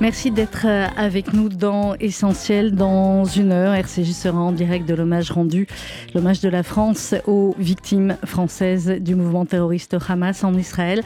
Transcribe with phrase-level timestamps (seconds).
[0.00, 2.74] Merci d'être euh, avec nous dans Essentiel.
[2.74, 5.66] Dans une heure, RCJ sera en direct de l'hommage rendu,
[6.14, 11.02] l'hommage de la France aux victimes françaises du mouvement terroriste Hamas en Israël.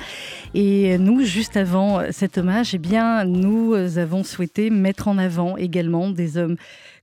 [0.55, 6.09] Et nous, juste avant cet hommage, eh bien, nous avons souhaité mettre en avant également
[6.09, 6.57] des hommes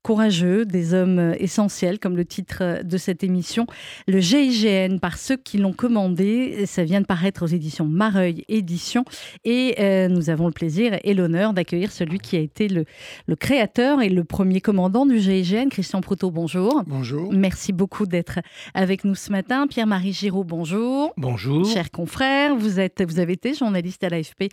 [0.03, 3.67] courageux, des hommes euh, essentiels, comme le titre euh, de cette émission.
[4.07, 9.05] Le GIGN, par ceux qui l'ont commandé, ça vient de paraître aux éditions Mareuil Éditions.
[9.43, 12.85] Et euh, nous avons le plaisir et l'honneur d'accueillir celui qui a été le,
[13.27, 16.83] le, créateur et le premier commandant du GIGN, Christian Proutot, bonjour.
[16.87, 17.31] Bonjour.
[17.31, 18.39] Merci beaucoup d'être
[18.73, 19.67] avec nous ce matin.
[19.67, 21.13] Pierre-Marie Giraud, bonjour.
[21.17, 21.65] Bonjour.
[21.65, 24.45] Cher confrère, vous, êtes, vous avez été journaliste à l'AFP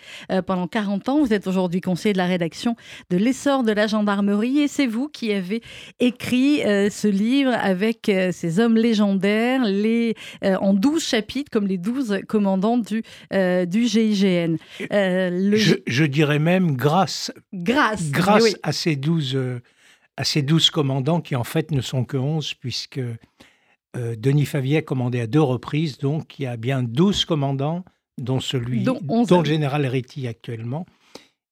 [0.46, 1.20] pendant 40 ans.
[1.20, 2.76] Vous êtes aujourd'hui conseiller de la rédaction
[3.10, 5.62] de l'essor de la gendarmerie et c'est vous qui avez
[5.98, 11.66] écrit euh, ce livre avec euh, ces hommes légendaires, les, euh, en 12 chapitres, comme
[11.66, 14.56] les 12 commandants du, du GIGN.
[14.90, 15.56] Le...
[15.56, 18.54] Je, je, dirais même grâce, grâce, grâce oui.
[18.62, 19.38] à, ces 12,
[20.16, 23.00] à ces 12 commandants qui en fait ne sont que 11, puisque
[23.94, 27.84] Denis Favier a commandé à deux reprises, donc il y a bien 12 commandants,
[28.18, 30.86] dont celui, dont, dont le général Réti actuellement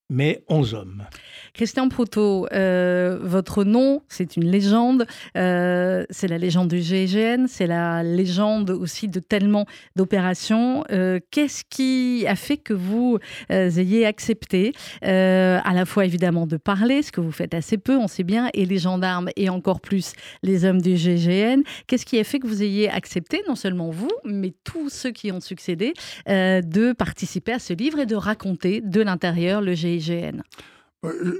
[0.08, 1.04] mais 11 hommes.
[1.52, 5.06] Christian Proutot, euh, votre nom, c'est une légende.
[5.36, 9.66] Euh, c'est la légende du GIGN, c'est la légende aussi de tellement
[9.96, 10.84] d'opérations.
[10.90, 13.18] Euh, Qu'est-ce qui a fait que vous
[13.48, 14.72] ayez accepté,
[15.02, 18.48] à la fois évidemment de parler, ce que vous faites assez peu, on sait bien,
[18.54, 20.12] et les gendarmes et encore plus
[20.42, 24.10] les hommes du GIGN Qu'est-ce qui a fait que vous ayez accepté, non seulement vous,
[24.24, 25.94] mais tous ceux qui ont succédé,
[26.26, 30.42] de participer à ce livre et de raconter de l'intérieur le GIGN GIGN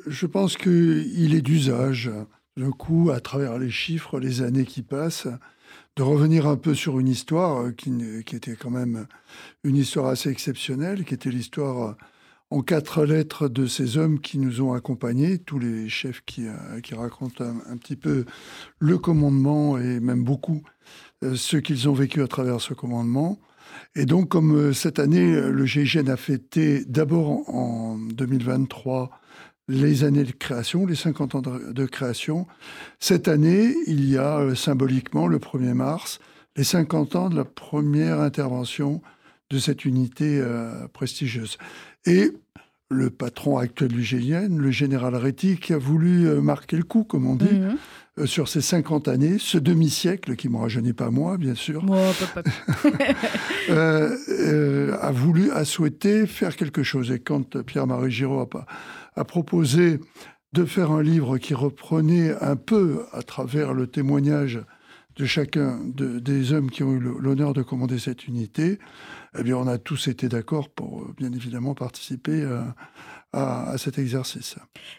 [0.06, 2.11] Je pense qu'il est d'usage,
[2.78, 5.28] coup, à travers les chiffres, les années qui passent,
[5.97, 7.93] de revenir un peu sur une histoire qui,
[8.25, 9.06] qui était quand même
[9.65, 11.97] une histoire assez exceptionnelle, qui était l'histoire
[12.50, 16.47] en quatre lettres de ces hommes qui nous ont accompagnés, tous les chefs qui,
[16.93, 18.25] racontent un, un, petit peu
[18.78, 20.62] le commandement et même beaucoup
[21.25, 23.38] euh, ce qu'ils ont vécu à travers ce commandement.
[23.94, 29.10] Et donc, comme euh, cette année, le GIGN a fêté d'abord en 2023
[29.69, 32.47] les années de création, les 50 ans de création,
[33.00, 36.20] cette année, il y a euh, symboliquement le 1er mars
[36.56, 39.02] les 50 ans de la première intervention
[39.50, 41.58] de cette unité euh, prestigieuse.
[42.06, 42.32] Et
[42.88, 47.26] le patron actuel du GIGN, le général Réti, qui a voulu marquer le coup, comme
[47.26, 47.76] on dit, mmh.
[48.19, 51.85] Euh, sur ces 50 années, ce demi-siècle, qui ne me rajeunit pas moi, bien sûr,
[52.35, 52.49] papa.
[53.69, 57.11] euh, euh, a voulu, a souhaité faire quelque chose.
[57.11, 58.67] Et quand Pierre-Marie Giraud a,
[59.17, 60.01] a, proposé
[60.55, 64.61] de faire un livre qui reprenait un peu, à travers le témoignage
[65.17, 68.79] de chacun de, des hommes qui ont eu l'honneur de commander cette unité,
[69.39, 72.75] eh bien, on a tous été d'accord pour, bien évidemment, participer à,
[73.37, 74.56] à, cet exercice.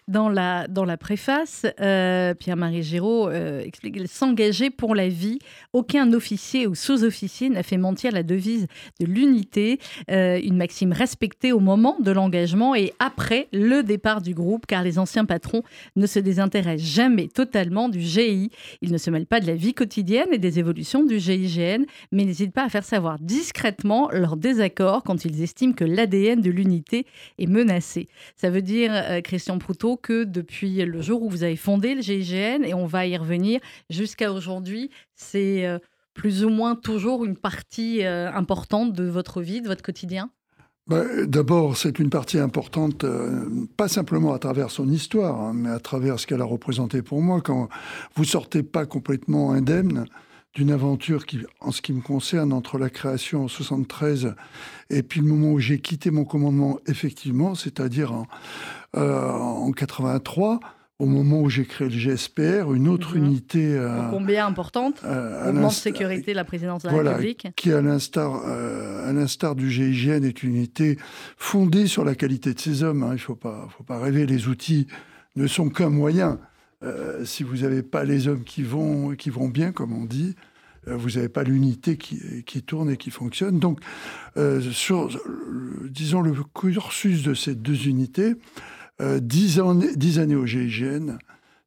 [0.08, 5.40] Dans la, préface, euh, Pierre-Marie Giraud euh, explique S'engager pour la vie,
[5.74, 8.68] aucun officier ou sous-officier n'a fait mentir la devise
[9.00, 9.80] de l'unité,
[10.12, 14.84] euh, une maxime respectée au moment de l'engagement et après le départ du groupe, car
[14.84, 15.64] les anciens patrons
[15.96, 18.52] ne se désintéressent jamais totalement du GI.
[18.82, 22.26] Ils ne se mêlent pas de la vie quotidienne et des évolutions du GIGN, mais
[22.26, 27.06] n'hésitent pas à faire savoir discrètement leur désaccord quand ils estiment que l'ADN de l'unité
[27.40, 28.08] est menacé.
[28.36, 32.02] Ça veut dire, euh, Christian Proutot, que depuis le jour où vous avez fondé le
[32.02, 33.60] GIGN, et on va y revenir
[33.90, 35.80] jusqu'à aujourd'hui, c'est euh,
[36.14, 40.30] plus ou moins toujours une partie euh, importante de votre vie, de votre quotidien?
[40.88, 43.06] Bah, D'abord, c'est une partie importante,
[43.76, 47.22] pas simplement à travers son histoire, hein, mais à travers ce qu'elle a représenté pour
[47.22, 47.42] moi.
[47.42, 47.68] Quand
[48.16, 50.06] vous sortez pas complètement indemne
[50.58, 54.34] d'une aventure qui, en ce qui me concerne, entre la création en 73
[54.90, 58.26] et puis le moment où j'ai quitté mon commandement, effectivement, c'est-à-dire en,
[58.96, 60.60] euh, en 83,
[60.98, 63.24] au moment où j'ai créé le GSPR, une autre mmh.
[63.24, 63.78] unité.
[63.78, 65.02] Euh, combien importante?
[65.06, 67.50] euh, Mouvement de sécurité de la présidence de la voilà, République.
[67.56, 70.98] Qui, à l'instar, euh, à l'instar du GIGN, est une unité
[71.38, 73.04] fondée sur la qualité de ses hommes.
[73.04, 73.10] Hein.
[73.10, 74.88] Il ne faut pas, faut pas rêver, les outils
[75.36, 76.40] ne sont qu'un moyen.
[76.84, 80.36] Euh, si vous n'avez pas les hommes qui vont, qui vont bien, comme on dit,
[80.88, 83.60] euh, vous n'avez pas l'unité qui, qui, tourne et qui fonctionne.
[83.60, 83.80] Donc,
[84.38, 85.10] euh, sur,
[85.90, 88.36] disons, le cursus de ces deux unités,
[89.02, 91.18] euh, dix, années, dix au GIGN,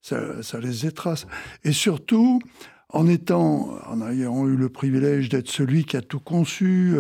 [0.01, 1.27] ça, les étrace.
[1.65, 2.41] Et surtout,
[2.89, 6.97] en ayant eu le privilège d'être celui qui a tout conçu,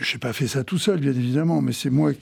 [0.00, 2.14] je n'ai pas fait ça tout seul, bien évidemment, mais c'est moi euh,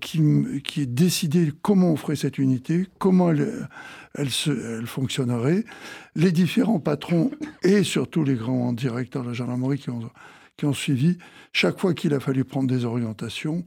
[0.00, 0.22] qui,
[0.62, 5.64] qui ai décidé comment on ferait cette unité, comment elle, fonctionnerait.
[6.14, 7.30] Les différents patrons
[7.62, 10.08] et surtout les grands directeurs de la gendarmerie qui ont,
[10.56, 11.18] qui suivi,
[11.52, 13.64] chaque fois qu'il a fallu prendre des orientations,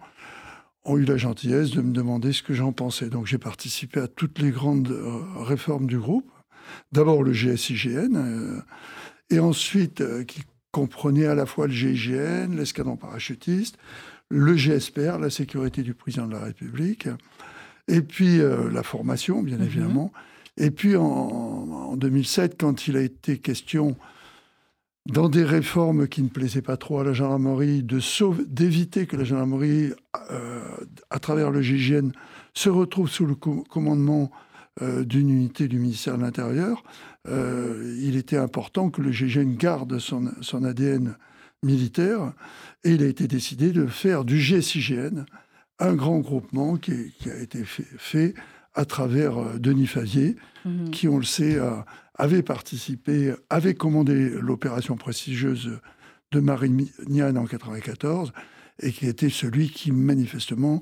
[0.86, 3.10] ont eu la gentillesse de me demander ce que j'en pensais.
[3.10, 6.32] Donc j'ai participé à toutes les grandes euh, réformes du groupe.
[6.92, 8.62] D'abord le GSIGN, euh,
[9.30, 13.78] et ensuite qui comprenait à la fois le GIGN, l'escadron parachutiste,
[14.30, 17.08] le GSPR, la sécurité du président de la République,
[17.88, 19.64] et puis euh, la formation, bien mhm.
[19.64, 20.12] évidemment.
[20.58, 23.96] Et puis en, 2007, quand il a été question,
[25.06, 27.84] dans des réformes qui ne plaisaient pas trop à la gendarmerie,
[28.48, 29.92] d'éviter que la gendarmerie,
[30.32, 30.62] euh,
[31.10, 32.12] à travers le GIGN,
[32.54, 34.30] se retrouve sous le commandement
[34.82, 36.84] euh, d'une unité du ministère de l'Intérieur,
[37.28, 41.16] il était important que le GIGN garde son, son ADN
[41.64, 42.34] militaire,
[42.84, 45.26] et il a été décidé de faire du GSIGN
[45.80, 46.92] un grand groupement qui,
[47.30, 48.34] a été fait,
[48.74, 50.36] à travers euh, Denis Favier,
[50.66, 50.92] mhm.
[50.92, 51.58] qui, on le sait,
[52.16, 55.80] avait participé, avait commandé l'opération prestigieuse
[56.32, 58.34] de Marignane en 1994,
[58.82, 60.82] et qui était celui qui, manifestement,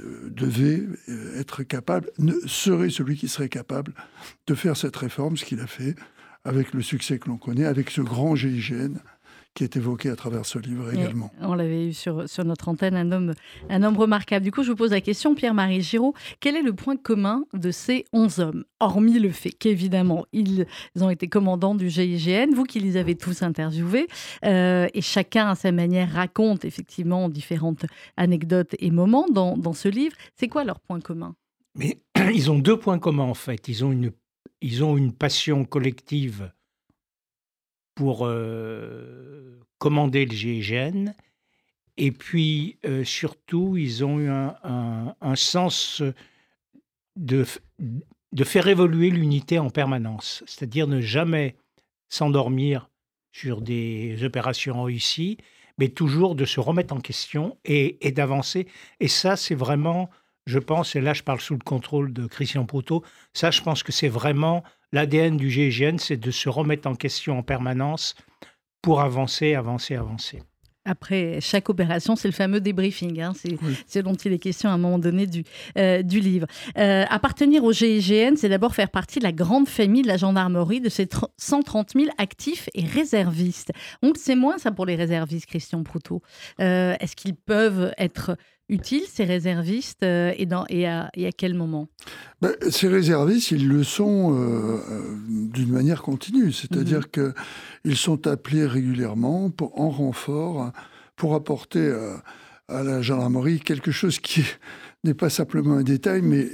[0.00, 2.10] euh, devait euh, être capable,
[2.46, 3.94] serait celui qui serait capable
[4.46, 5.94] de faire cette réforme, ce qu'il a fait
[6.44, 8.98] avec le succès que l'on connaît, avec ce grand GIGN
[9.56, 11.32] qui est évoqué à travers ce livre également.
[11.40, 13.32] on l'avait eu sur, sur notre antenne, un homme,
[13.70, 14.44] un homme remarquable.
[14.44, 17.70] Du coup, je vous pose la question, Pierre-Marie Giraud, quel est le point commun de
[17.70, 18.64] ces 11 hommes?
[18.80, 20.66] Hormis le fait qu'évidemment, ils
[21.00, 24.06] ont été commandants du GIGN, vous qui les avez tous interviewés,
[24.44, 27.86] euh, et chacun à sa manière raconte effectivement différentes
[28.18, 30.14] anecdotes et moments dans, dans ce livre.
[30.34, 31.34] C'est quoi leur point commun?
[31.74, 31.96] Mais
[32.34, 33.68] ils ont deux points communs en fait.
[33.68, 34.12] Ils ont une,
[34.60, 36.50] ils ont une passion collective
[37.96, 41.12] pour euh, commander le GIGN.
[41.96, 46.02] Et puis, euh, surtout, ils ont eu un, sens
[47.16, 47.44] de,
[48.32, 51.56] de faire évoluer l'unité en permanence, c'est-à-dire ne jamais
[52.08, 52.90] s'endormir
[53.32, 55.38] sur des opérations réussies,
[55.78, 58.66] mais toujours de se remettre en question et, d'avancer.
[59.00, 60.08] Et ça, c'est vraiment,
[60.46, 63.82] je pense, et là je parle sous le contrôle de Christian Proto, ça, je pense
[63.82, 68.14] que c'est vraiment l'ADN du GIGN, c'est de se remettre en question en permanence
[68.82, 70.42] pour avancer, avancer, avancer.
[70.86, 73.20] Après chaque opération, c'est le fameux débriefing.
[73.20, 75.44] Hein, c'est ce dont il est question à un moment donné du,
[75.76, 76.46] euh, du livre.
[76.78, 80.80] Euh, appartenir au GIGN, c'est d'abord faire partie de la grande famille de la gendarmerie,
[80.80, 83.72] de ces 130 000 actifs et réservistes.
[84.02, 86.22] Donc c'est moins ça pour les réservistes, Christian Proutot.
[86.60, 88.36] Euh, est-ce qu'ils peuvent être
[88.68, 91.88] utiles, ces réservistes, et, dans, et, à, et à quel moment?
[92.40, 94.32] Ben, Ces réservistes, ils le sont
[95.28, 96.52] d'une manière continue.
[96.52, 97.32] C'est-à-dire mhm.
[97.84, 100.72] qu'ils sont appelés régulièrement pour, en renfort
[101.16, 102.14] pour apporter euh,
[102.68, 104.44] à la gendarmerie quelque chose qui
[105.04, 106.48] n'est pas simplement un détail, mais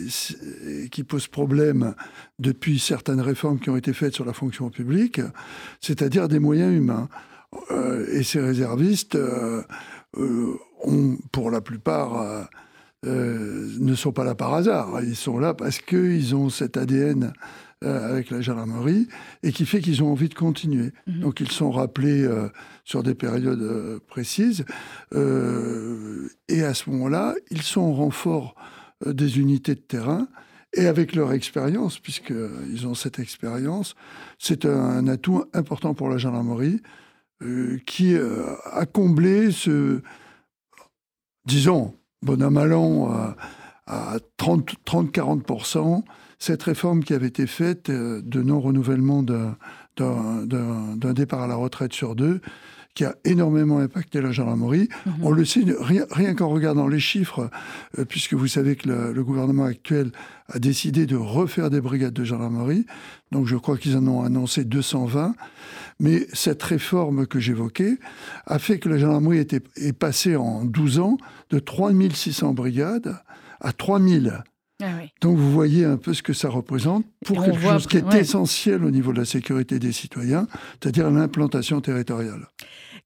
[0.91, 1.95] qui pose problème
[2.39, 5.21] depuis certaines réformes qui ont été faites sur la fonction publique,
[5.81, 7.09] c'est-à-dire des moyens humains.
[7.71, 9.63] Euh, et ces réservistes euh,
[10.83, 12.49] ont, pour la plupart,
[13.05, 15.01] ne sont pas là par hasard.
[15.03, 17.33] Ils sont là parce qu'ils ont cet ADN
[17.85, 19.09] euh, avec la gendarmerie
[19.43, 20.93] et qui fait qu'ils ont envie de continuer.
[21.09, 21.21] Mhm.
[21.21, 22.49] Donc ils sont rappelés euh,
[22.85, 24.65] sur des périodes euh, précises
[26.49, 28.55] et à ce moment-là, ils sont en renfort
[29.05, 30.29] des unités de terrain
[30.75, 33.97] et avec leur expérience, puisqu'ils ont cette expérience,
[34.39, 36.81] c'est un, atout important pour la gendarmerie
[37.87, 40.03] qui a comblé ce,
[41.47, 42.73] disons, bon à mal
[43.87, 46.03] à 30-40%
[46.43, 49.55] cette réforme qui avait été faite euh, de non-renouvellement d'un
[51.13, 52.41] départ à la retraite sur deux,
[52.95, 54.89] qui a énormément impacté la gendarmerie.
[55.07, 55.13] Mhm.
[55.23, 55.65] On le sait
[56.11, 57.51] rien, qu'en regardant les chiffres,
[57.99, 60.11] euh, puisque vous savez que le, gouvernement actuel
[60.49, 62.85] a décidé de refaire des brigades de gendarmerie.
[63.31, 65.35] Donc je crois qu'ils en ont annoncé 220.
[66.01, 67.99] Mais cette réforme que j'évoquais
[68.47, 71.17] a fait que la gendarmerie était, est passée en 12 ans
[71.51, 73.17] de 3600 brigades
[73.61, 74.43] à 3000.
[74.83, 74.87] Ah
[75.21, 78.85] Donc vous voyez un peu ce que ça représente pour quelque chose qui est essentiel
[78.85, 80.49] au niveau de la sécurité des citoyens,
[80.81, 82.49] c'est-à-dire l'implantation territoriale.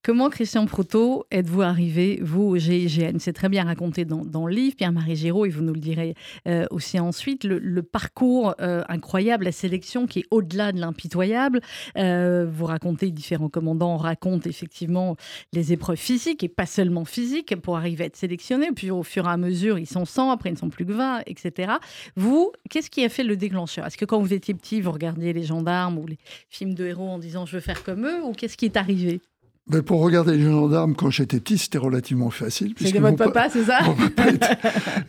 [0.07, 4.77] Comment, Christian Proto, êtes-vous arrivé, vous, au GIGN C'est très bien raconté dans, le livre,
[4.77, 6.15] Pierre-Marie Giraud, et vous nous le direz
[6.47, 11.61] euh, aussi ensuite, le, parcours euh, incroyable, la sélection qui est au-delà de l'impitoyable.
[11.99, 15.17] Euh, vous racontez, différents commandants racontent effectivement
[15.53, 18.71] les épreuves physiques, et pas seulement physiques, pour arriver à être sélectionnés.
[18.71, 20.93] Puis au fur et à mesure, ils sont 100, après ils ne sont plus que
[20.93, 21.73] 20, etc.
[22.15, 23.85] Vous, qu'est-ce qui a fait le déclencheur?
[23.85, 27.09] Est-ce que quand vous étiez petit, vous regardiez les gendarmes ou les films de héros
[27.09, 29.21] en disant «je veux faire comme eux» ou qu'est-ce qui est arrivé?
[29.69, 32.75] Ben, pour regarder les gendarmes quand j'étais petit, c'était relativement facile.
[32.79, 34.31] C'était votre papa, c'est ça Mon papa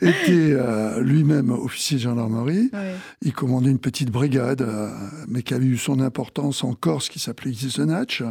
[0.02, 2.72] était, euh, lui-même officier de gendarmerie.
[3.22, 4.90] Il commandait une petite brigade, euh,
[5.28, 8.24] mais qui avait eu son importance en Corse, qui s'appelait Gisenach,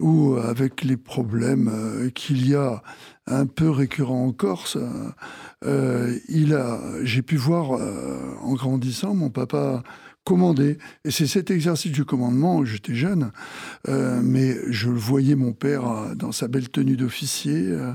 [0.00, 2.82] où avec les problèmes euh, qu'il y a
[3.26, 4.76] un peu récurrents en Corse,
[5.64, 7.70] il a, j'ai pu voir
[8.42, 9.82] en grandissant mon papa
[10.28, 10.76] commander.
[11.06, 13.32] Et c'est cet exercice du commandement, j'étais jeune,
[13.88, 17.94] euh, mais je voyais mon père euh, dans sa belle tenue d'officier, euh,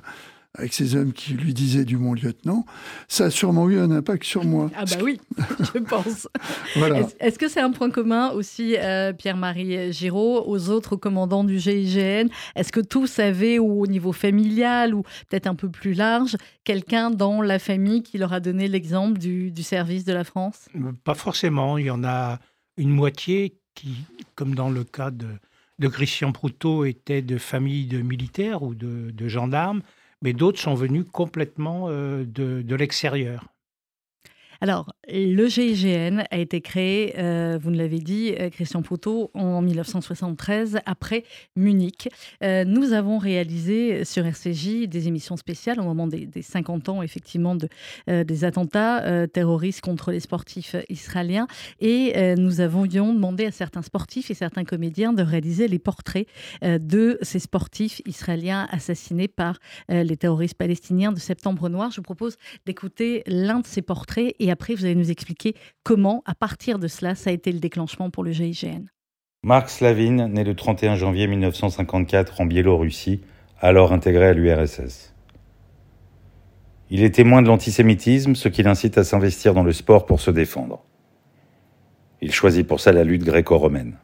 [0.56, 2.66] avec ces hommes qui lui disaient du mon lieutenant,
[3.08, 4.70] ça a sûrement eu un impact sur moi.
[4.76, 5.20] Ah bah oui,
[5.60, 6.28] je pense.
[6.76, 7.08] voilà.
[7.20, 12.28] Est-ce que c'est un point commun aussi, euh, Pierre-Marie Giraud, aux autres commandants du GIGN
[12.56, 17.10] Est-ce que tous avaient, ou au niveau familial, ou peut-être un peu plus large, quelqu'un
[17.10, 20.68] dans la famille qui leur a donné l'exemple du, du service de la France?
[21.04, 21.80] Pas forcément.
[21.80, 22.38] Il y en a
[22.78, 23.96] une moitié qui,
[24.36, 25.30] comme dans le cas de,
[25.80, 29.82] de Christian Proutot, était de famille de militaires ou de, de gendarmes
[30.24, 33.54] mais d'autres sont venus complètement euh, de, de l'extérieur.
[34.62, 39.62] Alors, le GIGN a été créé, euh, vous nous l'avez dit, euh, Christian Poutot, en
[39.62, 41.24] 1973, après
[41.56, 42.10] Munich.
[42.44, 47.56] Euh, nous avons réalisé sur RCJ des émissions spéciales au moment des, 50 ans, effectivement,
[47.56, 47.68] de,
[48.08, 51.48] des attentats terroristes contre les sportifs israéliens.
[51.80, 56.28] Et nous avions demandé à certains sportifs et certains comédiens de réaliser les portraits
[56.62, 61.92] de ces sportifs israéliens assassinés par les terroristes palestiniens de Septembre Noir.
[61.92, 66.22] Je vous propose d'écouter l'un de ces portraits et après, vous allez nous expliquer comment,
[66.26, 68.86] à partir de cela, ça a été le déclenchement pour le GIGN.
[69.44, 73.22] Marc Slavin, né le 31 janvier 1954 en Biélorussie,
[73.60, 75.14] alors intégré à l'URSS.
[76.90, 80.30] Il est témoin de l'antisémitisme, ce qui l'incite à s'investir dans le sport pour se
[80.30, 80.84] défendre.
[82.22, 83.98] Il choisit pour ça la lutte gréco-romaine.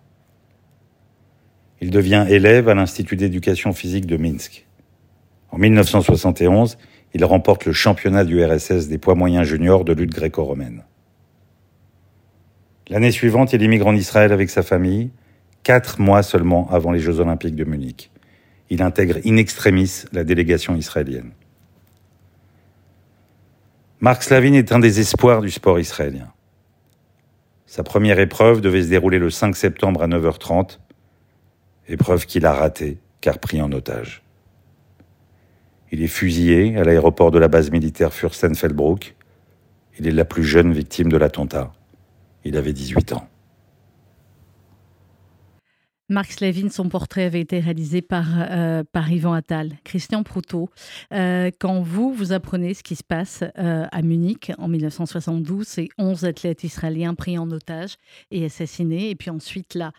[1.81, 4.67] Il devient élève à l'Institut d'éducation physique de Minsk.
[5.51, 6.77] En 1971,
[7.13, 10.83] il remporte le championnat du RSS des poids moyens juniors de lutte gréco-romaine.
[12.89, 15.11] L'année suivante, il immigre en Israël avec sa famille,
[15.63, 18.11] quatre mois seulement avant les Jeux olympiques de Munich.
[18.69, 21.31] Il intègre in extremis la délégation israélienne.
[23.99, 26.31] Marc Slavin est un des espoirs du sport israélien.
[27.65, 30.79] Sa première épreuve devait se dérouler le 5 septembre à 9h30,
[31.87, 34.23] épreuve qu'il a ratée car pris en otage.
[35.91, 39.15] Il est fusillé à l'aéroport de la base militaire Fürstenfeldbruck.
[39.99, 41.73] Il est la plus jeune victime de l'attentat.
[42.45, 43.27] Il avait 18 ans.
[46.11, 49.73] Marc Slavin, son portrait avait été réalisé par, euh, par Yvan Attal.
[49.83, 50.69] Christian Proutot,
[51.13, 55.89] euh, quand vous, vous apprenez ce qui se passe euh, à Munich en 1972, c'est
[55.99, 57.95] 11 athlètes israéliens pris en otage
[58.31, 59.91] et assassinés, et puis ensuite là,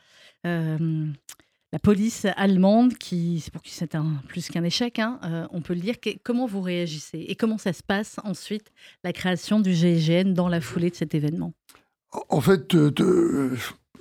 [1.72, 5.60] la police allemande, qui, c'est pour qui c'est un, plus qu'un échec, hein, euh, on
[5.60, 5.94] peut le dire.
[6.22, 8.72] comment vous réagissez et comment ça se passe ensuite,
[9.04, 11.52] la création du GIGN dans la foulée de cet événement?
[12.28, 12.76] En fait,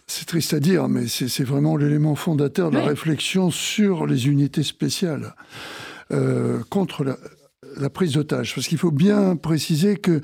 [0.07, 4.63] c'est triste à dire, mais c'est vraiment l'élément fondateur de la réflexion sur les unités
[4.63, 5.35] spéciales
[6.11, 7.17] euh, contre la,
[7.77, 8.55] la prise d'otage.
[8.55, 10.21] Parce qu'il faut bien préciser que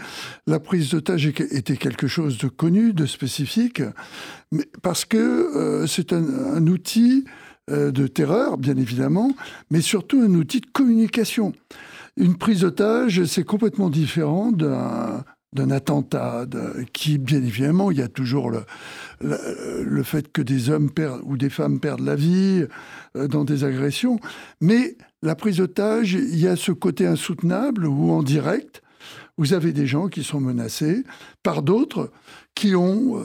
[0.47, 3.81] la prise d'otage était quelque chose de connu, de spécifique,
[4.81, 7.25] parce que euh, c'est un, outil
[7.69, 9.35] euh, de terreur, bien évidemment,
[9.69, 11.53] mais surtout un outil de communication.
[12.17, 15.25] Une prise d'otage, c'est complètement différent d'un
[15.55, 16.45] d'un attentat,
[16.93, 18.51] qui, bien évidemment, il y a toujours
[19.21, 22.65] le, fait que des hommes perdent, ou des femmes perdent la vie
[23.15, 24.19] euh, dans des agressions,
[24.61, 28.83] mais la prise d'otage, il y a ce côté insoutenable ou en direct.
[29.37, 31.03] Vous avez des gens qui sont menacés
[31.43, 32.11] par d'autres
[32.53, 33.21] qui ont, euh,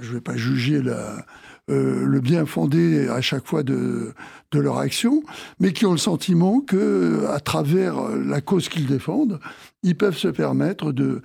[0.00, 1.26] je ne vais pas juger la,
[1.68, 4.12] euh, le bien fondé à chaque fois de,
[4.52, 5.22] de, leur action,
[5.58, 9.40] mais qui ont le sentiment que, à travers la cause qu'ils défendent,
[9.82, 11.22] ils peuvent se permettre de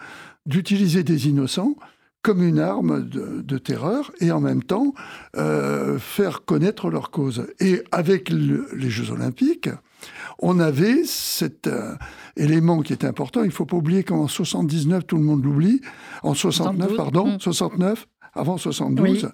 [0.47, 1.75] d'utiliser des innocents
[2.23, 4.93] comme une arme de, terreur et en même temps
[5.37, 7.47] euh, faire connaître leur cause.
[7.59, 9.69] Et avec les Jeux olympiques,
[10.39, 11.95] on avait cet euh,
[12.37, 13.41] élément qui est important.
[13.41, 15.81] Il ne faut pas oublier qu'en 79, tout le monde l'oublie,
[16.21, 18.39] en 69, pardon, 69, mm.
[18.39, 19.29] avant 72,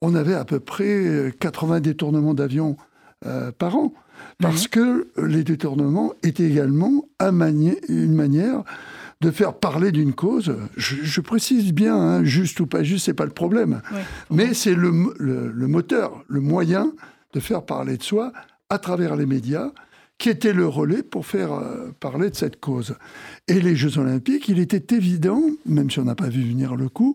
[0.00, 2.76] on avait à peu près 80 détournements d'avions
[3.24, 3.92] euh, par an.
[4.40, 8.64] Parce que les détournements étaient également une manière
[9.20, 10.56] de faire parler d'une cause.
[10.76, 13.80] Je, précise bien, hein, juste ou pas juste, c'est pas le problème.
[14.30, 16.92] Mais c'est le, le, moteur, le moyen
[17.32, 18.32] de faire parler de soi
[18.68, 19.70] à travers les médias,
[20.18, 22.96] qui était le relais pour faire euh, parler de cette cause.
[23.48, 26.88] Et les Jeux Olympiques, il était évident, même si on n'a pas vu venir le
[26.88, 27.14] coup,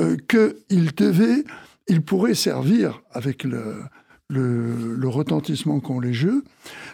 [0.00, 1.44] euh, qu'il devait,
[1.88, 3.82] il pourrait servir avec le,
[4.28, 6.44] le, retentissement qu'ont les jeux,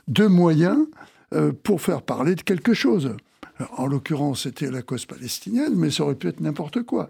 [0.08, 0.78] de moyens
[1.34, 3.16] euh, pour faire parler de quelque chose.
[3.76, 7.08] en l'occurrence, c'était la cause palestinienne, mais ça aurait pu être n'importe quoi.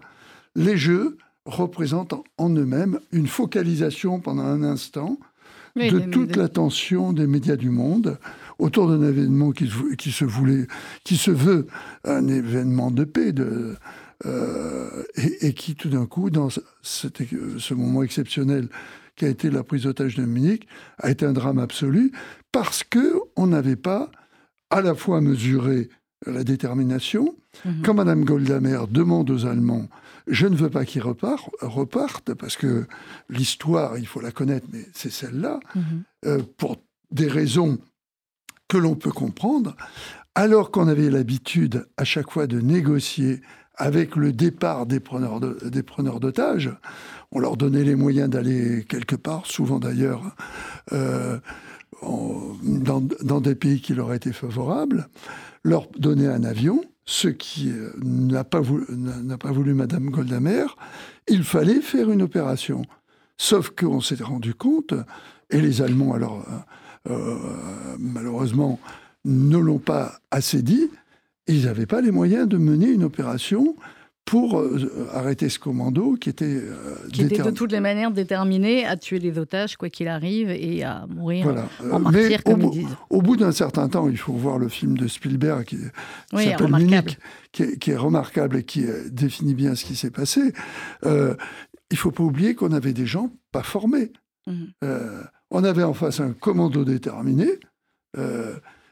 [0.55, 5.17] Les jeux représentent en eux-mêmes une focalisation pendant un instant
[5.75, 8.19] de toute l'attention des médias du monde
[8.59, 10.67] autour d'un événement qui, qui, se voulait,
[11.03, 11.67] qui se veut
[12.03, 13.75] un événement de paix, de,
[14.25, 15.03] euh,
[15.41, 16.49] et, qui tout d'un coup, dans
[16.81, 18.69] ce moment exceptionnel
[19.15, 20.67] qui a été la prise d'otage de Munich,
[20.99, 22.11] a été un drame absolu
[22.51, 24.09] parce que on n'avait pas
[24.69, 25.89] à la fois mesuré
[26.25, 27.35] la détermination.
[27.65, 27.81] Mhm.
[27.83, 29.89] Quand Madame Goldamer demande aux Allemands
[30.27, 32.85] je ne veux pas qu'ils repartent, parce que
[33.29, 36.03] l'histoire, il faut la connaître, mais c'est celle-là, mhm.
[36.25, 36.77] euh, pour
[37.11, 37.79] des raisons
[38.67, 39.75] que l'on peut comprendre,
[40.35, 43.41] alors qu'on avait l'habitude à chaque fois de négocier
[43.81, 46.69] avec le départ des preneurs d'otages,
[47.31, 50.35] on leur donnait les moyens d'aller quelque part, souvent d'ailleurs
[50.93, 51.39] euh,
[52.03, 55.07] dans, dans, des pays qui leur étaient favorables,
[55.63, 58.85] leur donner un avion, ce qui euh, n'a pas, voulu,
[59.39, 60.67] pas voulu Madame Goldamer,
[61.27, 62.83] il fallait faire une opération.
[63.37, 64.93] Sauf qu'on s'est rendu compte,
[65.49, 66.45] et les Allemands, alors,
[67.09, 67.35] euh,
[67.97, 68.79] malheureusement,
[69.25, 70.91] ne l'ont pas assez dit,
[71.47, 73.75] ils n'avaient pas les moyens de mener une opération
[74.25, 78.85] pour euh, arrêter ce commando qui était euh, qui était de toutes les manières déterminé
[78.85, 82.81] à tuer les otages quoi qu'il arrive et à mourir en martyr comme au, ils
[82.81, 82.97] disent.
[83.09, 85.77] Au bout d'un certain temps, il faut voir le film de Spielberg qui,
[86.33, 87.17] s'appelle Munich,
[87.51, 90.53] qui est, remarquable et qui euh, définit bien ce qui s'est passé.
[91.05, 91.35] Euh,
[91.89, 94.11] il faut pas oublier qu'on avait des gens pas formés.
[94.47, 94.71] Mhm.
[95.51, 97.59] on avait en face un commando déterminé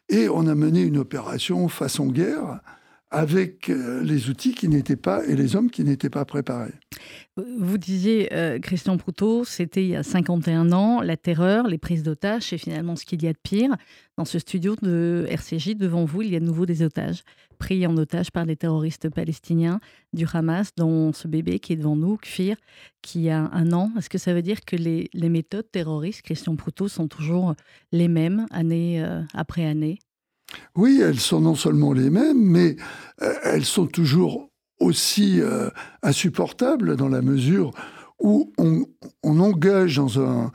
[0.10, 2.60] et on a mené une opération façon guerre
[3.12, 6.74] avec euh, les outils qui n'étaient pas et les hommes qui n'étaient pas préparés.
[7.38, 12.04] Vous disiez, euh, Christian Proutot, c'était il y a 51 ans, la terreur, les prises
[12.04, 13.76] d'otages, et finalement ce qu'il y a de pire.
[14.18, 17.24] Dans ce studio de RCJ, devant vous, il y a de nouveau des otages,
[17.60, 19.80] pris en otage par des terroristes palestiniens
[20.14, 22.56] du Hamas, dont ce bébé qui est devant nous, Kfir,
[23.02, 23.92] qui a un an.
[23.98, 27.54] Est-ce que ça veut dire que les, méthodes terroristes, Christian Proutot, sont toujours
[27.92, 30.00] les mêmes, année euh, après année?
[30.76, 32.76] Oui, elles sont non seulement les mêmes, mais
[33.22, 35.70] euh, elles sont toujours aussi euh,
[36.02, 37.72] insupportables dans la mesure
[38.20, 38.86] où on,
[39.24, 40.52] engage dans, un,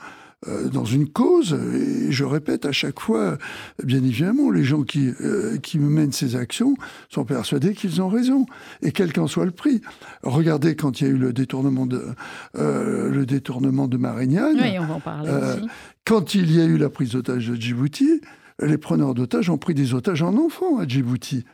[0.72, 3.38] dans une cause, et je répète à chaque fois,
[3.82, 5.10] bien évidemment, les gens qui,
[5.62, 6.76] qui mènent ces actions
[7.08, 8.46] sont persuadés qu'ils ont raison,
[8.82, 9.80] et quel qu'en soit le prix.
[10.22, 12.04] Regardez quand il y a eu le détournement de,
[12.54, 15.68] le détournement de Marignane, oui, on va en parler aussi.
[16.04, 18.20] quand il y a eu la prise d'otage de Djibouti,
[18.60, 21.44] les preneurs d'otages ont pris des otages en enfants à Djibouti.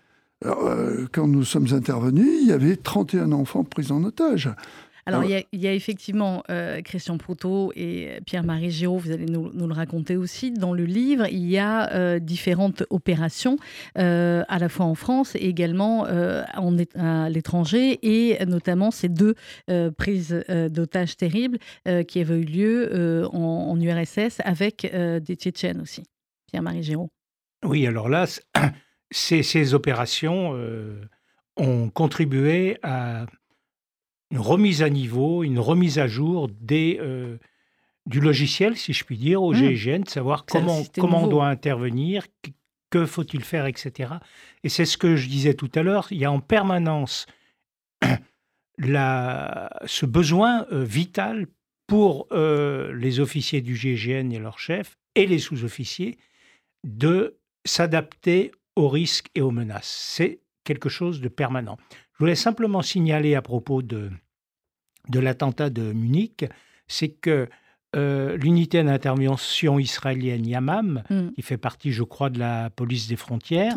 [0.47, 4.51] Euh, quand nous sommes intervenus, il y avait 31 enfants pris en otage.
[5.15, 9.75] Alors, il y, a, effectivement euh, Christian Proutot et Pierre-Marie Giraud, vous allez nous, le
[9.75, 10.51] raconter aussi.
[10.51, 13.57] Dans le livre, il y a euh, différentes opérations,
[13.95, 16.07] à la fois en France et également
[16.57, 19.35] en, à l'étranger, et notamment ces deux
[19.97, 21.59] prises d'otages terribles
[22.07, 23.39] qui avaient eu lieu en,
[23.71, 26.03] en, URSS avec des Tchétchènes aussi.
[26.51, 27.11] Pierre-Marie Géraud.
[27.65, 28.27] Oui, alors là,
[29.11, 31.01] ces, opérations euh,
[31.57, 33.27] ont contribué à
[34.31, 37.39] une remise à niveau, une remise à jour des, euh,
[38.07, 39.75] du logiciel, si je puis dire, au mmh.
[39.75, 42.27] GIGN, de savoir comment, comment on doit intervenir,
[42.91, 44.15] que faut-il faire, etc.
[44.65, 47.27] Et c'est ce que je disais tout à l'heure, il y a en permanence
[48.79, 51.47] la, ce besoin euh, vital
[51.87, 56.19] pour les officiers du GIGN et leurs chefs et les sous-officiers
[56.85, 59.89] de s'adapter aux risques et aux menaces.
[59.89, 61.79] C'est quelque chose de permanent.
[62.21, 64.11] Je voulais simplement signaler à propos de,
[65.09, 66.45] de l'attentat de Munich,
[66.87, 67.49] c'est que
[67.97, 71.31] euh, l'unité d'intervention israélienne Yamam, hmm.
[71.35, 73.75] qui fait partie, je crois, de la police des frontières,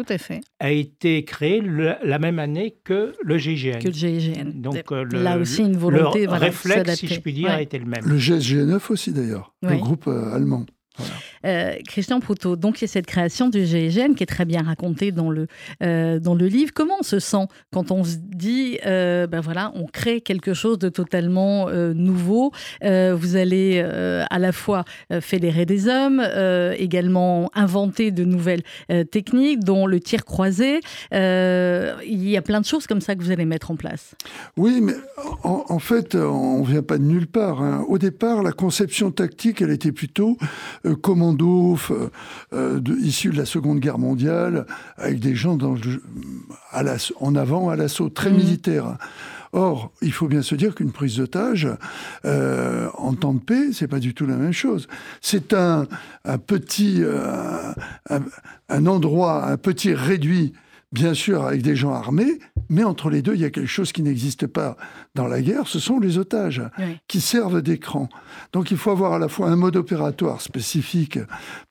[0.59, 3.79] a été créée la même année que le GIGN.
[3.79, 4.51] Que le GIGN.
[4.55, 7.79] Donc euh, le, Là aussi, une volonté, le réflexe, si je puis dire, a été
[7.79, 8.03] le même.
[8.05, 10.65] Le GSG9 aussi, d'ailleurs, le groupe euh, allemand.
[11.45, 14.61] Euh, Christian Proutot, donc il y a cette création du GIGN qui est très bien
[14.61, 15.47] racontée dans le,
[15.81, 16.71] euh, dans le livre.
[16.73, 20.79] Comment on se sent quand on se dit, euh, ben voilà, on crée quelque chose
[20.79, 22.51] de totalement nouveau
[22.81, 24.85] Vous allez à la fois
[25.21, 26.21] fédérer des hommes,
[26.77, 28.63] également inventer de nouvelles
[29.11, 30.79] techniques, dont le tir croisé.
[31.11, 34.15] il y a plein de choses comme ça que vous allez mettre en place.
[34.57, 34.93] Oui, mais
[35.43, 37.61] en, fait, on ne vient pas de nulle part.
[37.61, 37.85] Hein.
[37.87, 40.37] Au départ, la conception tactique, elle était plutôt
[40.85, 41.77] euh, commando
[42.53, 44.65] euh, issus de la Seconde Guerre mondiale,
[44.97, 45.75] avec des gens dans,
[46.71, 46.83] à
[47.19, 48.35] en avant à l'assaut très mmh.
[48.35, 48.97] militaire.
[49.55, 51.69] Or, il faut bien se dire qu'une prise d'otage
[52.25, 54.87] euh, en temps de paix, c'est pas du tout la même chose.
[55.21, 55.85] C'est un,
[56.47, 57.71] petit, euh,
[58.69, 60.53] un, endroit, un petit réduit
[60.93, 63.91] bien sûr avec des gens armés, mais entre les deux, il y a quelque chose
[63.91, 64.77] qui n'existe pas
[65.15, 66.61] dans la guerre, ce sont les otages
[67.07, 68.09] qui servent d'écran.
[68.53, 71.17] Donc il faut avoir à la fois un mode opératoire spécifique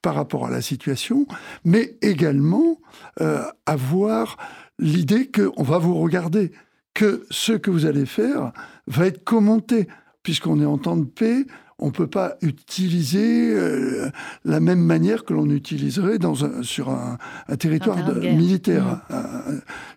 [0.01, 1.25] par rapport à la situation,
[1.63, 2.79] mais également
[3.21, 4.37] euh, avoir
[4.77, 6.51] l'idée qu'on va vous regarder,
[6.93, 8.51] que ce que vous allez faire
[8.87, 9.87] va être commenté,
[10.21, 11.45] puisqu'on est en temps de paix,
[11.83, 14.09] on ne peut pas utiliser euh,
[14.45, 17.17] la même manière que l'on utiliserait dans un, sur un,
[17.59, 19.15] territoire militaire, mmh.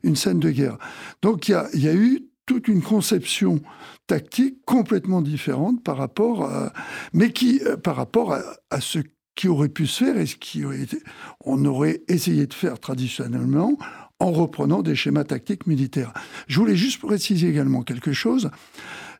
[0.02, 0.78] une scène de guerre.
[1.22, 3.60] Donc il y a, eu toute une conception
[4.08, 6.72] tactique complètement différente par rapport à,
[7.12, 8.36] mais qui, euh, par rapport
[8.70, 8.98] à, ce
[9.36, 10.98] qui aurait pu se faire et ce qui aurait été,
[11.44, 13.78] on aurait essayé de faire traditionnellement
[14.18, 16.12] en reprenant des schémas tactiques militaires.
[16.48, 18.50] Je voulais juste préciser également quelque chose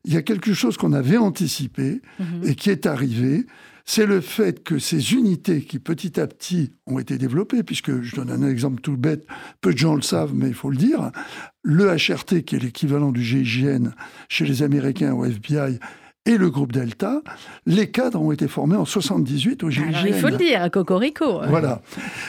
[0.06, 2.42] il y a quelque chose qu'on avait anticipé mhm.
[2.44, 3.44] et qui est arrivé.
[3.84, 8.16] C'est le fait que ces unités qui petit à petit ont été développées, puisque je
[8.16, 9.26] donne un exemple tout bête,
[9.60, 11.12] peu de gens le savent, mais il faut le dire,
[11.62, 13.90] le HRT, qui est l'équivalent du GIGN
[14.28, 15.78] chez les Américains au FBI,
[16.24, 17.22] et le groupe Delta,
[17.66, 19.92] les cadres ont été formés en 78 au GIGN.
[20.04, 21.40] il faut le dire, à Cocorico.
[21.48, 21.80] Voilà.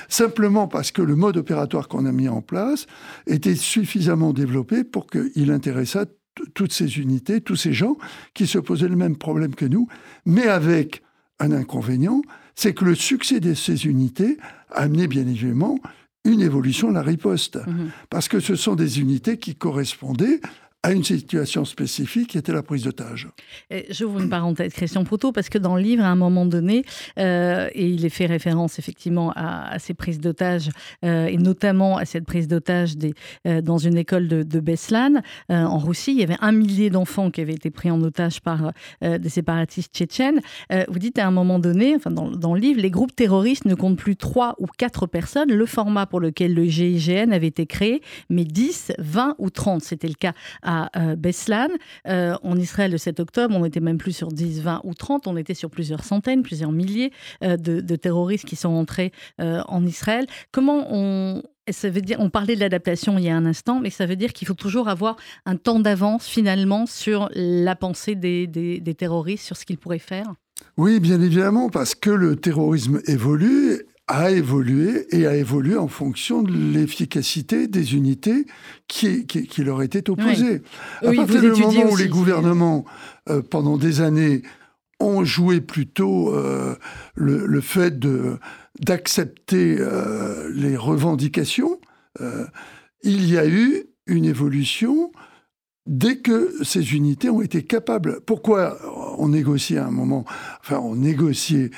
[0.09, 2.85] Simplement parce que le mode opératoire qu'on a mis en place
[3.25, 6.05] était suffisamment développé pour qu'il intéressât
[6.53, 7.97] toutes ces unités, tous ces gens
[8.33, 9.87] qui se posaient le même problème que nous,
[10.25, 11.03] mais avec
[11.39, 12.21] un inconvénient,
[12.55, 14.37] c'est que le succès de ces unités
[14.71, 15.79] a amené bien évidemment
[16.23, 17.55] une évolution de la riposte.
[17.55, 20.41] Mmh Parce que ce sont des unités qui correspondaient
[20.83, 23.27] à une situation spécifique qui était la prise d'otage.
[23.89, 26.83] J'ouvre une parenthèse, Christian Proto, parce que dans le livre, à un moment donné,
[27.17, 30.69] euh, et il est fait référence effectivement à, ces prises d'otages,
[31.03, 32.93] euh, et notamment à cette prise d'otage
[33.47, 36.11] euh, dans une école de, Beslan, en Russie.
[36.11, 39.95] Il y avait un millier d'enfants qui avaient été pris en otage par des séparatistes
[39.95, 40.41] tchétchènes.
[40.89, 43.75] vous dites à un moment donné, enfin dans, dans, le livre, les groupes terroristes ne
[43.75, 48.01] comptent plus trois ou quatre personnes, le format pour lequel le GIGN avait été créé,
[48.29, 49.83] mais 10, 20 ou 30.
[49.83, 51.69] C'était le cas à euh, Beslan.
[52.07, 55.27] Euh, en Israël, le 7 octobre, on n'était même plus sur 10, 20 ou 30,
[55.27, 57.11] on était sur plusieurs centaines, plusieurs milliers
[57.43, 60.27] euh, de, terroristes qui sont entrés en Israël.
[60.51, 63.89] Comment on, ça veut dire, on parlait de l'adaptation il y a un instant, mais
[63.89, 68.95] ça veut dire qu'il faut toujours avoir un temps d'avance finalement sur la pensée des
[68.97, 70.33] terroristes, sur ce qu'ils pourraient faire?
[70.77, 76.41] Oui, bien évidemment, parce que le terrorisme évolue a évolué et a évolué en fonction
[76.41, 78.45] de l'efficacité des unités
[78.87, 80.61] qui, qui, leur étaient opposées.
[81.01, 82.85] À partir du moment où les gouvernements,
[83.29, 84.43] euh, pendant des années,
[84.99, 86.75] ont joué plutôt euh,
[87.15, 88.37] le, fait de
[88.79, 91.79] d'accepter euh, les revendications,
[93.03, 95.11] il y a eu une évolution
[95.85, 98.21] dès que ces unités ont été capables.
[98.25, 98.77] Pourquoi
[99.19, 100.25] on négociait à un moment,
[100.61, 101.69] enfin on négociait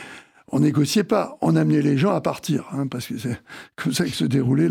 [0.51, 3.39] on négociait pas, on amenait les gens à partir, hein, parce que c'est
[3.75, 4.69] comme ça que se déroulaient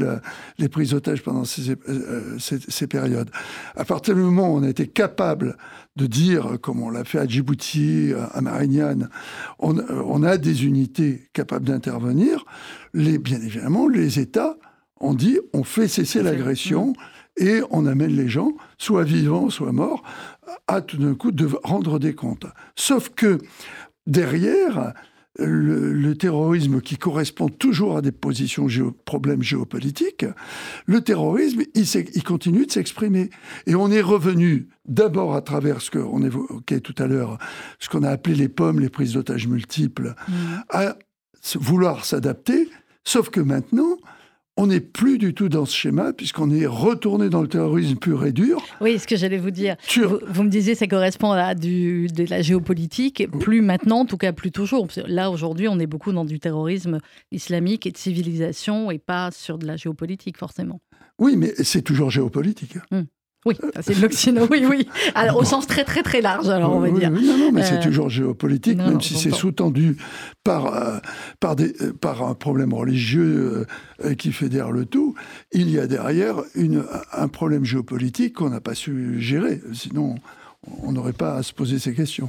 [0.59, 3.31] les prises d'otages pendant euh, ces, périodes.
[3.77, 5.57] À partir du moment où on a été capable
[5.97, 9.09] de dire, comme on l'a fait à Djibouti, à Marignane,
[9.59, 12.45] on, a des unités capables d'intervenir,
[12.95, 14.57] les, bien évidemment, les États
[15.01, 16.93] ont dit, on fait cesser l'agression
[17.37, 20.03] et on amène les gens, soit vivants, soit morts,
[20.67, 22.47] à tout d'un coup de rendre des comptes.
[22.77, 23.38] Sauf que
[24.07, 24.95] derrière,
[25.38, 28.66] le, terrorisme qui correspond toujours à des positions
[29.05, 30.24] problèmes géopolitiques,
[30.87, 33.31] le terrorisme, il, il continue de s'exprimer.
[33.66, 37.38] Et on est revenu d'abord à travers ce qu'on évoquait tout à l'heure,
[37.79, 40.33] ce qu'on a appelé les pommes, les prises d'otages multiples, mmh.
[40.70, 40.96] à
[41.55, 42.68] vouloir s'adapter,
[43.05, 43.98] sauf que maintenant,
[44.59, 48.27] on n'est plus du tout dans ce schéma, puisqu'on est retourné dans le terrorisme pur
[48.27, 48.61] et dur.
[48.81, 49.77] Oui, ce que j'allais vous dire.
[50.27, 54.33] Vous, me disiez, ça correspond à du, de la géopolitique, plus maintenant, en tout cas
[54.33, 54.88] plus toujours.
[55.07, 56.99] Là, aujourd'hui, on est beaucoup dans du terrorisme
[57.31, 60.81] islamique et de civilisation, et pas sur de la géopolitique, forcément.
[61.21, 62.79] Oui, mais c'est toujours géopolitique.
[62.90, 63.07] Hum.
[63.47, 64.88] Oui, c'est de l'Occident, oui, oui.
[65.14, 67.11] Alors, au sens très, très, très large, alors, on va dire.
[67.12, 69.97] Oui, non, non, mais c'est euh, toujours géopolitique, même si c'est sous-tendu
[70.42, 70.99] par, euh,
[71.44, 73.66] euh, par un problème religieux
[74.18, 75.14] qui fédère le tout.
[75.53, 76.37] Il y a derrière
[77.12, 79.61] un problème géopolitique qu'on n'a pas su gérer.
[79.72, 80.16] Sinon,
[80.66, 82.29] on n'aurait pas à se poser ces questions.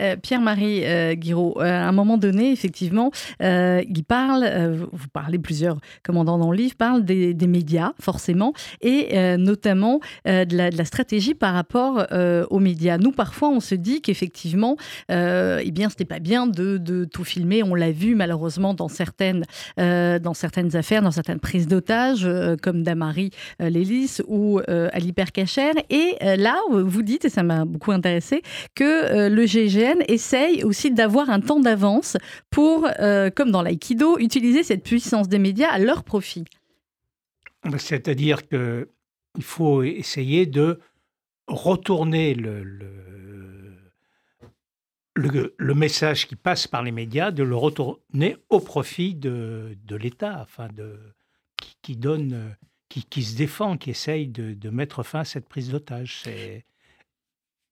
[0.00, 5.78] Euh, Pierre-Marie euh, Guiraud, euh, à un moment donné, effectivement, il parle, vous parlez plusieurs
[6.02, 12.06] commandants dans le livre, parlent des, médias, forcément, et notamment de la, stratégie par rapport
[12.50, 12.98] aux médias.
[12.98, 14.76] Nous, parfois, on se dit qu'effectivement,
[15.08, 17.62] eh bien, c'était pas bien de, tout filmer.
[17.62, 19.44] On l'a vu, malheureusement, dans certaines,
[19.76, 22.28] dans certaines affaires, dans certaines prises d'otages,
[22.62, 25.72] comme Damari Lélis ou Ali Percacher.
[25.90, 28.42] Et là, vous dites, et ça m'a beaucoup intéressé,
[28.74, 32.16] que euh, le GIGN essaye aussi d'avoir un temps d'avance
[32.50, 36.44] pour, euh, comme dans l'aïkido, utiliser cette puissance des médias à leur profit.
[37.78, 38.86] C'est-à-dire qu'il
[39.40, 40.80] faut essayer de
[41.46, 42.62] retourner le,
[45.14, 50.38] le, message qui passe par les médias, de le retourner au profit de, de l'État,
[50.42, 50.98] enfin de,
[51.82, 52.56] qui, donne,
[52.88, 56.20] qui, qui, se défend, qui essaye de, de mettre fin à cette prise d'otage.
[56.24, 56.64] C'est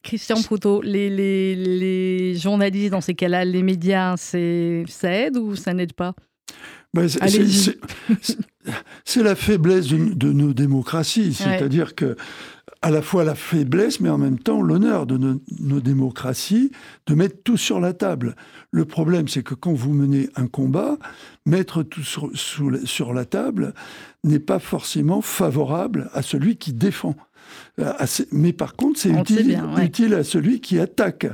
[0.08, 5.92] Christian Proutot, les, les, journalistes dans ces cas-là, les médias, ça aide ou ça n'aide
[5.92, 6.14] pas?
[6.94, 7.06] Ben,
[9.04, 12.16] C'est la faiblesse de, nos démocraties, c'est-à-dire que
[12.80, 16.70] à la fois la faiblesse, mais en même temps l'honneur de nos, démocraties
[17.06, 18.34] de mettre tout sur la table.
[18.70, 20.96] Le problème, c'est que quand vous menez un combat,
[21.44, 23.74] mettre tout sur, sur la table
[24.24, 27.14] n'est pas forcément favorable à celui qui défend.
[27.78, 27.92] Euh,
[28.32, 31.26] mais par contre, c'est utile, à celui qui attaque.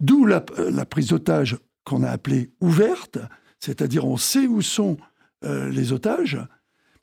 [0.00, 3.18] D'où la, euh, prise d'otage qu'on a appelée ouverte,
[3.58, 4.96] c'est-à-dire on sait où sont
[5.44, 6.38] euh, les otages,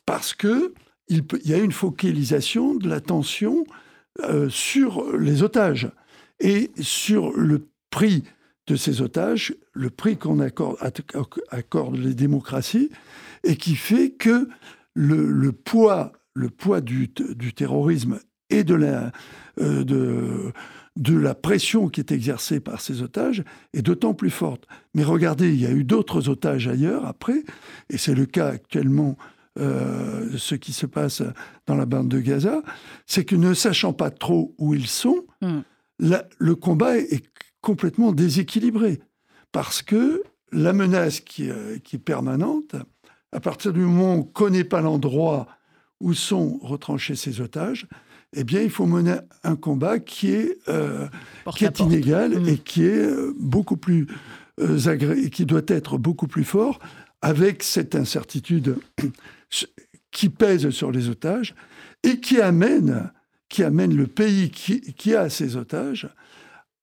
[0.05, 0.73] parce que
[1.09, 3.65] il, y a une focalisation de l'attention
[4.49, 5.89] sur les otages
[6.39, 8.23] et sur le prix
[8.67, 10.77] de ces otages, le prix qu'on accorde,
[11.49, 12.89] accorde, les démocraties,
[13.43, 14.49] et qui fait que
[14.93, 19.11] le, poids, le poids du, du terrorisme et de la,
[19.59, 20.51] euh, de,
[20.95, 24.67] de la pression qui est exercée par ces otages est d'autant plus forte.
[24.93, 27.43] Mais regardez, il y a eu d'autres otages ailleurs après,
[27.89, 29.17] et c'est le cas actuellement
[29.59, 31.23] euh, ce qui se passe
[31.65, 32.61] dans la bande de Gaza,
[33.05, 35.61] c'est que ne sachant pas trop où ils sont, hmm.
[35.99, 37.25] le combat est
[37.61, 38.99] complètement déséquilibré.
[39.51, 42.75] Parce que la menace qui, euh, qui est permanente,
[43.31, 45.47] à partir du moment où on ne connaît pas l'endroit
[45.99, 47.87] où sont retranchés ces otages,
[48.35, 51.07] eh bien, il faut mener un combat qui est, euh,
[51.55, 52.47] qui est inégal mmh.
[52.49, 54.07] et qui est euh, beaucoup plus
[54.59, 56.79] euh, qui doit être beaucoup plus fort,
[57.21, 58.77] avec cette incertitude
[60.11, 61.55] qui pèse sur les otages
[62.03, 63.11] et qui amène,
[63.49, 66.09] qui amène le pays qui, qui a ces otages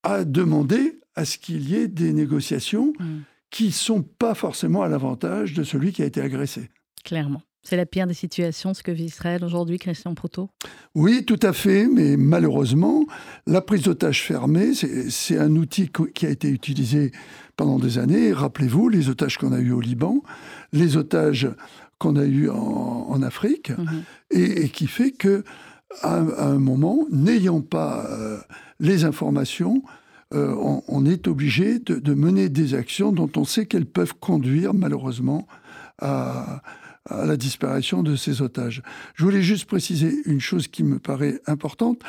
[0.02, 3.22] à demander à ce qu'il y ait des négociations qui mmh.
[3.50, 6.70] qui sont pas forcément à l'avantage de celui qui a été agressé.
[7.04, 7.42] Clairement.
[7.64, 10.50] C'est la pire des situations, ce que vit Israël aujourd'hui, Christian Proto
[10.94, 13.06] Oui, tout à fait, mais malheureusement,
[13.46, 14.72] la prise d'otages fermée,
[15.08, 17.10] c'est un outil qui a été utilisé
[17.56, 18.34] pendant des années.
[18.34, 20.22] Rappelez-vous, les otages qu'on a eus au Liban,
[20.74, 21.48] les otages
[21.98, 24.02] qu'on a eus en, Afrique, mhm.
[24.30, 25.42] et, qui fait que
[26.02, 28.40] à, un moment, n'ayant pas euh,
[28.78, 29.82] les informations,
[30.34, 30.54] euh,
[30.88, 35.46] on, est obligé de, de, mener des actions dont on sait qu'elles peuvent conduire malheureusement
[36.00, 36.60] à,
[37.10, 38.82] à la disparition de ces otages.
[39.14, 42.02] Je voulais juste préciser une chose qui me paraît importante.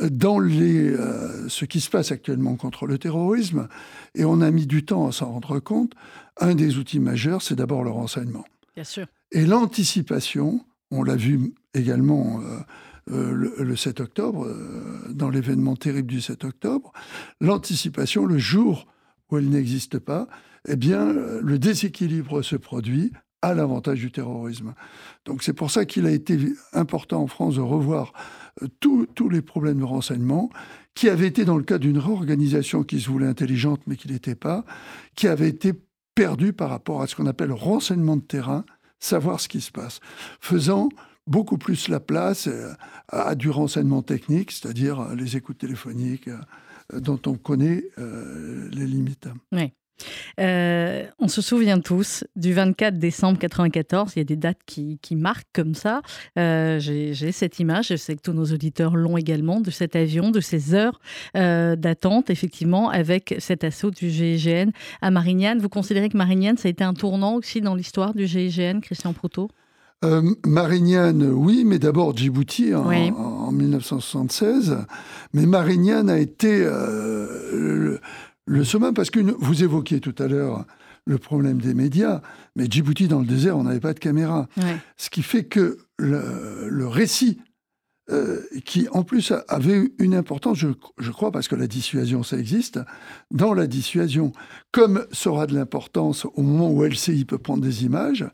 [0.00, 3.68] Dans les, euh, ce qui se passe actuellement contre le terrorisme,
[4.14, 5.92] et on a mis du temps à s'en rendre compte,
[6.40, 8.44] un des outils majeurs, c'est d'abord le renseignement.
[8.74, 9.06] Bien sûr.
[9.30, 12.58] Et l'anticipation, on l'a vu également euh,
[13.12, 14.48] euh, le, 7 octobre,
[15.10, 16.92] dans l'événement terrible du 7 octobre,
[17.40, 18.86] l'anticipation, le jour
[19.30, 20.26] où elle n'existe pas,
[20.68, 24.74] eh bien, le déséquilibre se produit à l'avantage du terrorisme.
[25.24, 26.38] Donc c'est pour ça qu'il a été
[26.72, 28.12] important en France de revoir
[28.62, 30.48] euh, tous les problèmes de renseignement
[30.94, 34.36] qui avaient été dans le cadre d'une réorganisation qui se voulait intelligente mais qui n'était
[34.36, 34.64] pas,
[35.16, 35.72] qui avait été
[36.14, 38.64] perdu par rapport à ce qu'on appelle renseignement de terrain,
[39.00, 40.00] savoir ce qui se passe,
[40.40, 40.88] faisant
[41.26, 42.72] beaucoup plus la place euh,
[43.08, 49.28] à du renseignement technique, c'est-à-dire les écoutes téléphoniques euh, dont on connaît les limites.
[49.52, 49.72] Oui.
[50.40, 54.12] Euh, on se souvient tous du 24 décembre 94.
[54.16, 56.00] Il y a des dates qui, marquent comme ça.
[56.38, 57.88] Euh, j'ai cette image.
[57.88, 61.00] Je sais que tous nos auditeurs l'ont également de cet avion, de ces heures
[61.36, 65.58] euh, d'attente, effectivement, avec cet assaut du GIGN à Marignane.
[65.58, 69.12] Vous considérez que Marignane, ça a été un tournant aussi dans l'histoire du GIGN, Christian
[69.12, 69.48] Proutot?
[70.44, 74.78] Marignane, oui, mais d'abord Djibouti en, 1976.
[75.32, 76.66] Mais Marignane a été
[78.46, 80.64] le sommet, parce que vous évoquiez tout à l'heure
[81.04, 82.22] le problème des médias,
[82.56, 84.48] mais Djibouti, dans le désert, on n'avait pas de caméra.
[84.96, 87.40] Ce qui fait que le, récit
[88.10, 92.80] euh, qui en plus avait une importance, je, crois, parce que la dissuasion, ça existe,
[93.30, 94.32] dans la dissuasion,
[94.70, 98.26] comme ça aura de l'importance au moment où LCI peut prendre des images,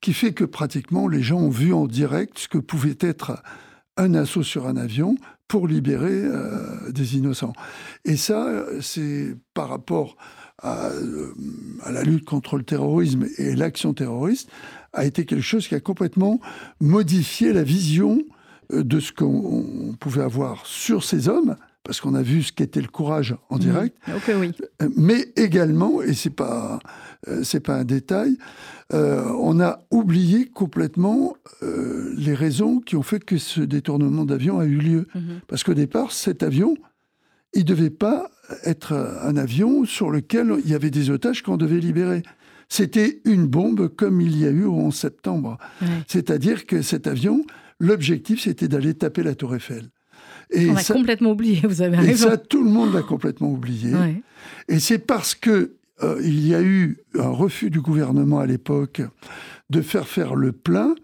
[0.00, 3.42] qui fait que pratiquement les gens ont vu en direct ce que pouvait être
[3.96, 5.16] un assaut sur un avion
[5.52, 7.52] pour libérer euh, des innocents.
[8.06, 10.16] Et ça, c'est par rapport
[10.62, 11.34] à, euh,
[11.82, 14.48] à, la lutte contre le terrorisme et l'action terroriste,
[14.94, 16.40] a été quelque chose qui a complètement
[16.80, 18.22] modifié la vision
[18.72, 22.80] euh, de ce qu'on pouvait avoir sur ces hommes, parce qu'on a vu ce qu'était
[22.80, 23.58] le courage en mmh.
[23.58, 24.52] direct, oui.
[24.80, 26.78] Euh, mais également, et c'est pas
[27.42, 28.38] c'est pas un détail,
[28.92, 34.76] on a oublié complètement les raisons qui ont fait que ce détournement d'avion a eu
[34.76, 35.20] lieu, mmh.
[35.48, 36.76] parce qu'au départ, cet avion,
[37.54, 38.30] il devait pas
[38.64, 42.22] être un avion sur lequel il y avait des otages qu'on devait libérer.
[42.68, 45.58] C'était une bombe comme il y a eu au 11 septembre.
[46.06, 47.44] C'est-à-dire que cet avion,
[47.82, 49.90] L'objectif, c'était d'aller taper la Tour Eiffel.
[50.52, 52.28] Et On a complètement oublié, vous avez raison.
[52.28, 53.92] Et ça, tout le monde l'a complètement oublié.
[54.68, 59.02] Et c'est parce que euh, il y a eu un refus du gouvernement à l'époque
[59.70, 60.94] de faire faire le plein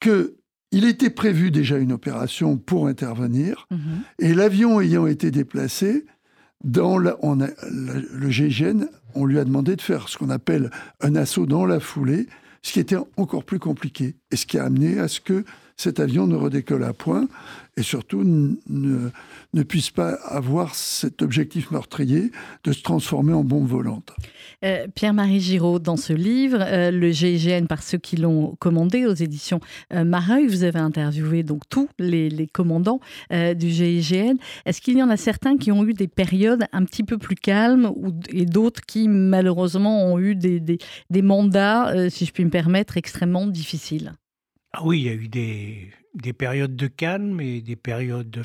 [0.00, 0.36] que
[0.72, 3.66] il était prévu déjà une opération pour intervenir.
[3.70, 3.78] Mhm.
[4.18, 6.04] Et l'avion ayant été déplacé,
[6.64, 7.38] dans on
[7.70, 11.80] le GIGN, on lui a demandé de faire ce qu'on appelle un assaut dans la
[11.80, 12.26] foulée,
[12.62, 14.16] ce qui était encore plus compliqué.
[14.30, 15.44] Et ce qui a amené à ce que
[15.76, 17.28] cet avion ne redécolle à point
[17.78, 22.30] et surtout ne, puisse pas avoir cet objectif meurtrier
[22.64, 24.14] de se transformer en bombe volante.
[24.64, 29.14] Euh, Pierre-Marie Giraud, dans ce livre, euh, le GIGN, par ceux qui l'ont commandé aux
[29.14, 29.60] éditions
[29.92, 34.36] euh, Mareuil, vous avez interviewé donc tous les, commandants du GIGN.
[34.64, 37.34] Est-ce qu'il y en a certains qui ont eu des périodes un petit peu plus
[37.34, 37.92] calmes
[38.30, 44.14] et d'autres qui malheureusement ont eu des mandats, si je puis me permettre, extrêmement difficiles?
[44.76, 48.42] Ah oui, il y a eu des, des périodes de calme et des périodes de,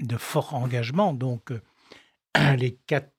[0.00, 1.12] de fort engagement.
[1.12, 1.60] Donc, euh,
[2.56, 3.12] les quatre,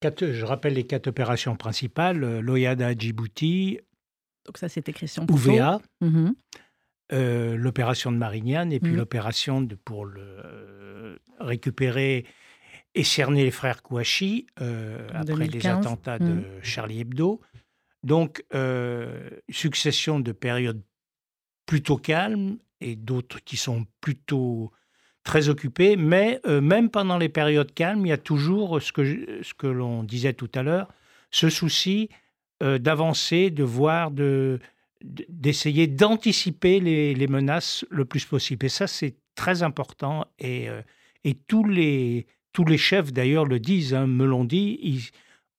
[0.00, 3.80] quatre, je rappelle les quatre opérations principales euh, Loyada Djibouti.
[4.44, 6.34] Donc, ça, c'était Christian UVA, mhm.
[7.12, 8.98] euh, l'opération de Marignane et puis mhm.
[8.98, 12.26] l'opération pour le, récupérer
[12.94, 16.44] et cerner les frères Kouachi après les attentats de mhm.
[16.62, 17.40] Charlie Hebdo.
[18.02, 18.44] Donc,
[19.48, 20.82] succession de périodes
[21.66, 24.72] plutôt calmes et d'autres qui sont plutôt
[25.24, 25.96] très occupés.
[25.96, 29.66] Mais euh, même pendant les périodes calmes, il y a toujours ce que, ce que
[29.66, 30.88] l'on disait tout à l'heure,
[31.30, 32.08] ce souci
[32.62, 34.60] euh, d'avancer, de voir, de,
[35.02, 38.66] d'essayer d'anticiper les, les, menaces le plus possible.
[38.66, 40.26] Et ça, c'est très important.
[40.38, 40.82] Et, euh,
[41.24, 45.10] et tous, les, tous les chefs, d'ailleurs, le disent, hein, me l'ont dit.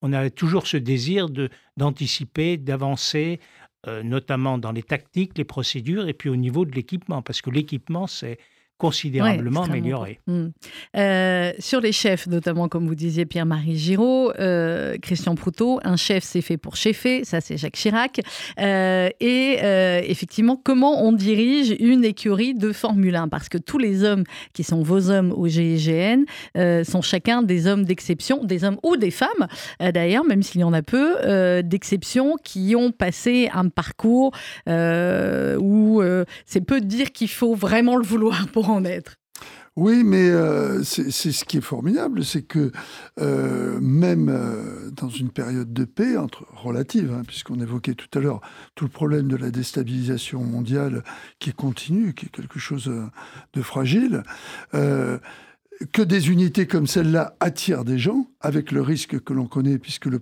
[0.02, 1.28] on a toujours ce désir
[1.76, 7.22] d'anticiper, d'avancer euh, notamment dans les tactiques, les procédures et puis au niveau de l'équipement,
[7.22, 8.38] parce que l'équipement, c'est
[8.84, 10.20] considérablement amélioré.
[10.26, 10.48] Hmm.
[10.94, 16.22] Euh, sur les chefs, notamment comme vous disiez Pierre-Marie Giraud, euh, Christian Proutot, un chef
[16.22, 18.20] c'est fait pour chefer, ça c'est Jacques Chirac.
[18.60, 19.54] Euh, et
[20.06, 24.64] effectivement, comment on dirige une écurie de Formule 1 Parce que tous les hommes qui
[24.64, 26.24] sont vos hommes au GIGN
[26.84, 29.46] sont chacun des hommes d'exception, des hommes ou des femmes
[29.80, 34.32] d'ailleurs, même s'il y en a peu, d'exception qui ont passé un parcours
[34.66, 36.02] où
[36.44, 38.73] c'est peu de dire qu'il faut vraiment le vouloir pour en
[39.76, 42.70] Oui, mais euh, c'est ce qui est formidable, c'est que
[43.20, 48.22] euh, même euh, dans une période de paix, entre, relative, hein, puisqu'on évoquait tout à
[48.22, 48.40] l'heure
[48.76, 51.02] tout le problème de la déstabilisation mondiale
[51.40, 52.88] qui continue, qui est quelque chose
[53.52, 54.22] de fragile,
[55.92, 60.06] que des unités comme celle-là attirent des gens, avec le risque que l'on connaît, puisque
[60.06, 60.20] le,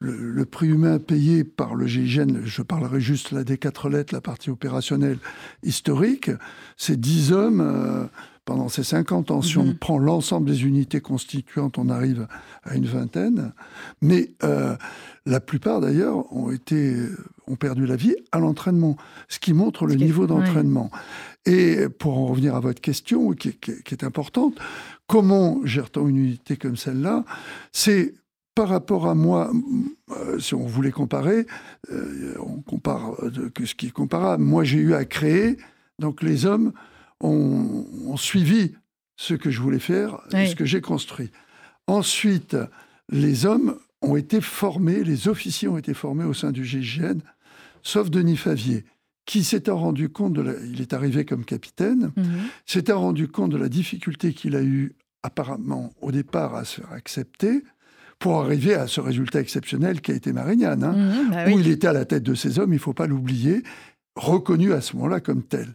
[0.00, 4.20] le, prix humain payé par le GIGN, je parlerai juste là des quatre lettres, la
[4.20, 5.18] partie opérationnelle
[5.62, 6.30] historique,
[6.76, 8.06] c'est 10 hommes euh,
[8.44, 9.42] pendant ces 50 ans.
[9.42, 9.74] Si on mhm.
[9.74, 12.26] prend l'ensemble des unités constituantes, on arrive
[12.64, 13.52] à une vingtaine.
[14.00, 14.76] Mais euh,
[15.26, 16.96] la plupart d'ailleurs ont été
[17.48, 18.96] ont perdu la vie à l'entraînement,
[19.28, 20.90] ce qui montre le niveau d'entraînement.
[21.48, 24.54] Et pour en revenir à votre question, qui, qui est importante,
[25.06, 27.24] comment gère-t-on une unité comme celle-là?
[27.72, 28.14] C'est
[28.58, 29.52] par rapport à moi,
[30.10, 31.46] euh, si on voulait comparer,
[31.92, 34.42] euh, on compare euh, que ce qui est comparable.
[34.42, 35.56] Moi, j'ai eu à créer,
[36.00, 36.72] donc les hommes
[37.20, 37.86] ont,
[38.16, 38.74] suivi
[39.16, 41.30] ce que je voulais faire, ce que j'ai construit.
[41.86, 42.56] Ensuite,
[43.10, 47.20] les hommes ont été formés, les officiers ont été formés au sein du GIGN,
[47.82, 48.84] sauf Denis Favier,
[49.28, 52.24] qui s'étant rendu compte de la, il est arrivé comme capitaine, mhm.
[52.64, 56.92] s'était rendu compte de la difficulté qu'il a eu apparemment au départ à se faire
[56.92, 57.62] accepter,
[58.18, 61.68] pour arriver à ce résultat exceptionnel qui a été Marignane, hein, mmh, bah où il
[61.68, 63.62] était à la tête de ses hommes, il ne faut pas l'oublier,
[64.16, 65.74] reconnu à ce moment-là comme tel.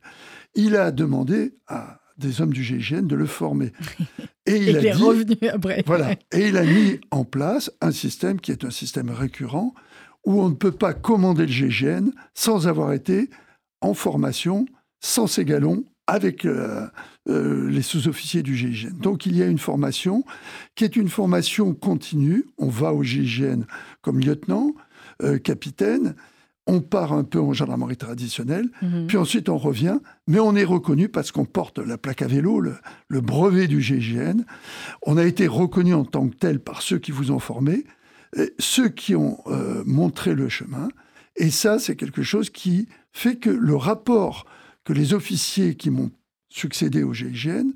[0.56, 3.72] Il a demandé à des hommes du GIGN de le former.
[4.48, 5.84] Et il, est revenu après.
[5.86, 6.16] Voilà.
[6.32, 9.74] Et il a mis en place un système qui est un système récurrent
[10.26, 13.30] où on ne peut pas commander le GIGN sans avoir été
[13.82, 14.66] en formation,
[15.02, 16.88] sans ses galons, avec euh,
[17.30, 18.98] euh, les sous-officiers du GIGN.
[19.00, 20.24] Donc il y a une formation
[20.76, 22.46] qui est une formation continue.
[22.58, 23.64] On va au GIGN
[24.02, 24.74] comme lieutenant,
[25.22, 26.16] euh, capitaine,
[26.66, 29.08] on part un peu en gendarmerie traditionnelle, mhm.
[29.08, 32.62] puis ensuite on revient, mais on est reconnu parce qu'on porte la plaque à vélo,
[32.62, 34.44] le, brevet du GIGN.
[35.06, 37.86] On a été reconnu en tant que tel par ceux qui vous ont formé,
[38.60, 40.90] ceux qui ont euh, montré le chemin.
[41.36, 44.46] Et ça, c'est quelque chose qui fait que le rapport
[44.84, 46.12] que les officiers qui m'ont
[46.50, 47.72] succédé au GIGN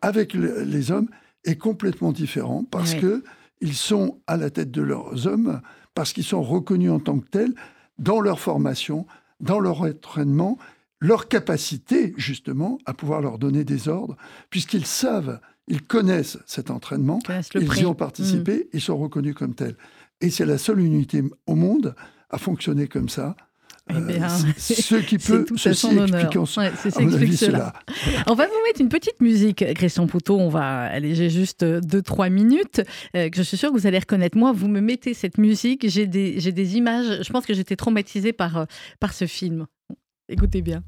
[0.00, 1.08] avec les hommes
[1.44, 3.22] est complètement différent parce que
[3.60, 5.60] ils sont à la tête de leurs hommes,
[5.94, 7.54] parce qu'ils sont reconnus en tant que tels
[7.98, 9.06] dans leur formation,
[9.40, 10.58] dans leur entraînement,
[11.00, 14.16] leur capacité justement à pouvoir leur donner des ordres,
[14.50, 17.20] puisqu'ils savent, ils connaissent cet entraînement,
[17.54, 18.68] ils y ont participé, mm.
[18.72, 19.76] ils sont reconnus comme tels.
[20.22, 21.94] Et c'est la seule unité au monde
[22.30, 23.36] à fonctionner comme ça,
[23.90, 27.72] eh bien, ce qui peut ceci expliquer cela.
[28.26, 30.38] On va vous mettre une petite musique, Christian Poutot.
[30.38, 32.82] On va alléger juste 2-3 minutes.
[33.16, 34.38] Euh, que je suis sûre que vous allez reconnaître.
[34.38, 35.88] Moi, vous me mettez cette musique.
[35.88, 37.22] J'ai des, des images.
[37.22, 38.64] Je pense que j'étais traumatisée par, euh,
[39.00, 39.66] par ce film.
[40.28, 40.82] Écoutez bien.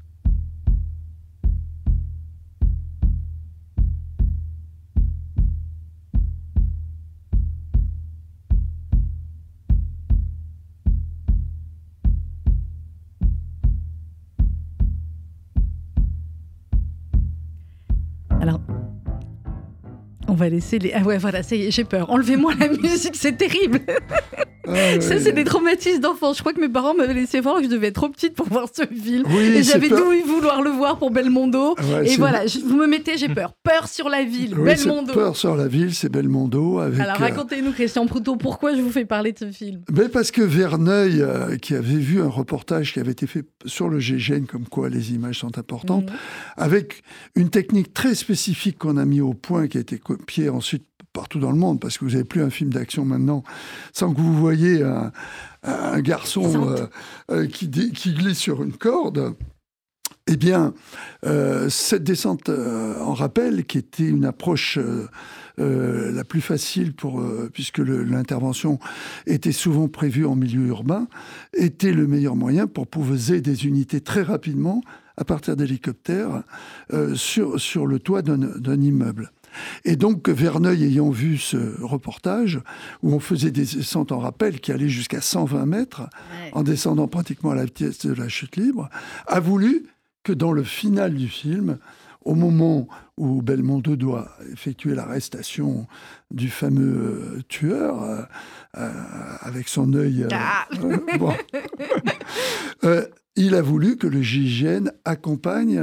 [20.49, 20.93] Laisser les.
[20.93, 22.09] Ah ouais, voilà, ça y est, j'ai peur.
[22.09, 23.79] Enlevez-moi la musique, c'est terrible.
[24.67, 26.37] Ah ça, c'est des traumatismes d'enfance.
[26.37, 28.47] Je crois que mes parents m'avaient laissé voir que je devais être trop petite pour
[28.47, 29.25] voir ce film.
[29.31, 31.75] et j'avais eu vouloir le voir pour Belmondo.
[32.03, 33.53] et voilà, vous me mettez, j'ai peur.
[33.63, 35.13] Peur sur la ville, Belmondo.
[35.13, 36.79] Peur sur la ville, c'est Belmondo.
[36.79, 40.09] Avec, Alors euh, racontez-nous, Christian Proutot, pourquoi je vous fais parler de ce film Mais
[40.09, 43.99] Parce que Verneuil, euh, qui avait vu un reportage qui avait été fait sur le
[43.99, 46.17] GGN, comme quoi les images sont importantes, mhm.
[46.57, 47.03] avec
[47.35, 50.85] une technique très spécifique qu'on a mis au point, qui a été copiée ensuite
[51.15, 53.43] partout dans le monde, parce que vous n'avez plus un film d'action maintenant
[53.93, 56.85] sans que vous voyez un, garçon euh,
[57.31, 59.33] euh, qui, qui, glisse sur une corde.
[60.27, 60.73] Eh bien,
[61.25, 64.77] euh, cette descente en rappel, qui était une approche
[65.57, 68.77] la plus facile pour, puisque l'intervention
[69.25, 71.07] était souvent prévue en milieu urbain,
[71.53, 74.81] était le meilleur moyen pour poser des unités très rapidement
[75.15, 76.43] à partir d'hélicoptères
[77.13, 79.31] sur, sur le toit d'un immeuble.
[79.83, 82.59] Et donc, Verneuil, ayant vu ce reportage,
[83.03, 86.03] où on faisait des descentes en rappel qui allaient jusqu'à 120 mètres,
[86.51, 88.89] en descendant pratiquement à la vitesse de la chute libre,
[89.27, 89.87] a voulu
[90.23, 91.77] que dans le final du film,
[92.25, 92.87] au moment
[93.17, 95.87] où Belmondo doit effectuer l'arrestation
[96.31, 98.23] du fameux euh, tueur, euh,
[98.77, 98.91] euh,
[99.41, 100.27] avec son œil...
[100.31, 100.67] Ah.
[103.35, 105.81] il a voulu que le GIGN accompagne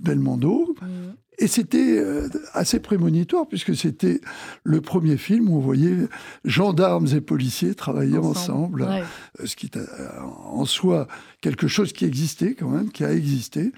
[0.00, 0.74] Belmondo.
[0.80, 1.10] Mm.
[1.40, 4.20] Et c'était euh, assez prémonitoire, puisque c'était
[4.62, 5.96] le premier film où on voyait
[6.44, 11.08] gendarmes et policiers travailler ensemble, euh, ce qui est euh, en soi
[11.40, 13.72] quelque chose qui existait quand même, qui a existé.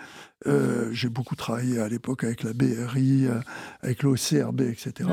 [0.93, 3.27] J'ai beaucoup travaillé à l'époque avec la BRI,
[3.83, 5.09] avec l'OCRB, etc.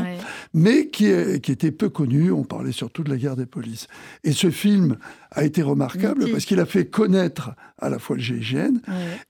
[0.54, 1.12] Mais qui,
[1.42, 2.32] qui, était peu connu.
[2.32, 3.88] On parlait surtout de la guerre des polices.
[4.24, 4.98] Et ce film
[5.32, 8.80] a été remarquable parce qu'il a fait connaître à la fois le GIGN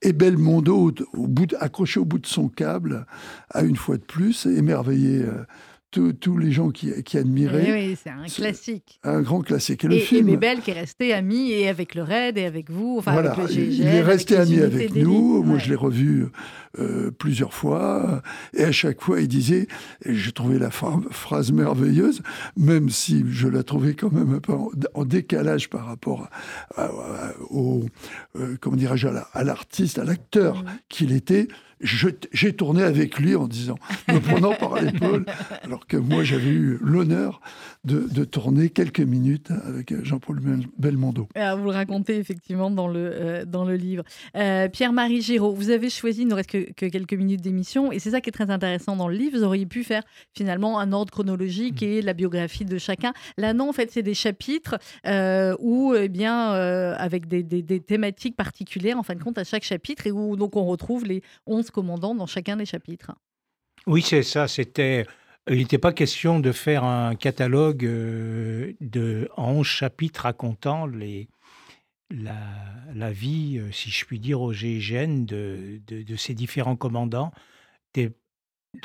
[0.02, 3.06] et Belmondo, au bout accroché au bout de son câble,
[3.50, 5.44] a une fois de plus émerveillé euh,
[5.90, 7.72] tous les gens qui, qui admiraient.
[7.72, 9.00] Oui, c'est un classique.
[9.02, 9.84] Un grand classique.
[9.84, 10.28] Et, le film.
[10.28, 12.96] Et Bébel qui est resté ami et avec le RAID et avec vous.
[12.98, 15.42] Enfin, voilà, avec le il est resté ami avec nous.
[15.42, 16.26] Moi, je l'ai revu
[16.78, 18.22] euh, plusieurs fois.
[18.54, 19.66] Et à chaque fois, il disait,
[20.04, 22.22] et j'ai trouvé la phrase merveilleuse,
[22.56, 24.52] même si je la trouvais quand même un peu
[24.94, 26.28] en, décalage par rapport
[27.50, 27.84] au,
[28.38, 31.48] euh, comment dirais-je, à l'artiste, à l'acteur qu'il était
[31.82, 33.76] j'ai tourné avec lui en disant,
[34.08, 35.24] me prenant par l'épaule,
[35.62, 37.40] alors que moi j'avais eu l'honneur
[37.84, 40.40] de, tourner quelques minutes avec Jean-Paul
[40.78, 41.28] Belmondo.
[41.34, 44.04] Alors, vous le racontez effectivement dans le, euh, dans le livre.
[44.36, 48.10] Euh, Pierre-Marie Giraud, vous avez choisi, il ne reste que, quelques minutes d'émission, et c'est
[48.10, 49.38] ça qui est très intéressant dans le livre.
[49.38, 50.02] Vous auriez pu faire
[50.34, 53.14] finalement un ordre chronologique et la biographie de chacun.
[53.38, 57.80] Là, non, en fait, c'est des chapitres euh, où, eh bien, avec des, des, des,
[57.80, 61.22] thématiques particulières, en fin de compte, à chaque chapitre, et où donc on retrouve les
[61.46, 63.12] 11 commandants dans chacun des chapitres.
[63.86, 64.48] Oui, c'est ça.
[64.48, 65.06] C'était
[65.48, 71.28] il n'était pas question de faire un catalogue euh, de, en 11 chapitres racontant les,
[72.10, 75.80] la, vie, euh, si je puis dire, au GIGN de,
[76.16, 77.32] ces différents commandants.
[77.94, 78.12] de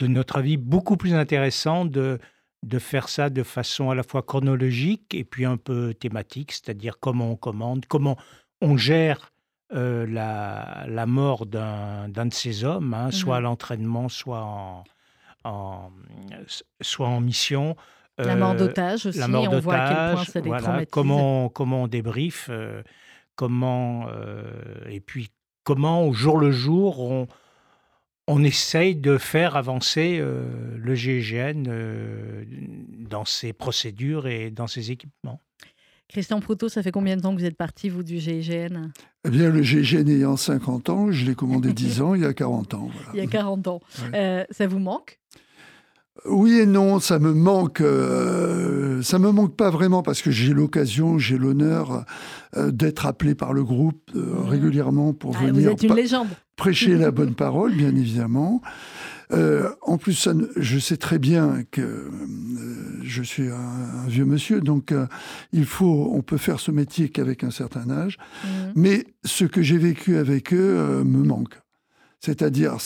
[0.07, 2.19] notre avis, beaucoup plus intéressant de
[2.79, 7.31] faire ça de façon à la fois chronologique et puis un peu thématique, c'est-à-dire comment
[7.31, 8.17] on commande, comment
[8.61, 9.31] on gère
[9.73, 14.83] euh, la, la, mort d'un de ces hommes, hein, soit à mmh l'entraînement, soit en,
[15.43, 15.91] en,
[16.81, 17.75] soit en mission.
[18.17, 21.49] La mort d'otage aussi, la mort on voit à quel point ça les voilà, comment,
[21.49, 22.81] comment on débriefe, euh,
[23.35, 24.43] comment, euh,
[24.89, 25.31] et puis
[25.63, 27.27] comment au jour le jour on,
[28.27, 31.63] on essaye de faire avancer euh, le GIGN
[33.09, 35.41] dans ses procédures et dans ses équipements.
[36.07, 38.91] Christian Proutot, ça fait combien de temps que vous êtes parti, vous, du GIGN
[39.25, 42.33] Eh bien, le GIGN ayant 50 ans, je l'ai commandé 10 ans, il y a
[42.33, 42.89] 40 ans.
[43.13, 43.81] Il y a 40 ans.
[44.51, 45.19] ça vous manque?
[46.23, 47.81] Oui et non, ça me manque.
[47.81, 52.05] Euh, ça me manque pas vraiment parce que j'ai l'occasion, j'ai l'honneur
[52.55, 54.47] euh, d'être appelé par le groupe euh, mmh.
[54.47, 55.53] régulièrement pour ah, venir.
[55.53, 56.29] Vous êtes une légende.
[56.55, 58.61] Prêcher la bonne parole, bien évidemment.
[59.31, 62.09] En plus, je sais très bien que
[63.03, 64.93] je suis un, vieux monsieur, donc
[65.51, 68.17] il faut, on peut faire ce métier qu'avec un certain âge.
[68.17, 68.47] Mmh.
[68.75, 71.59] Mais ce que j'ai vécu avec eux me manque.
[72.19, 72.77] C'est-à-dire,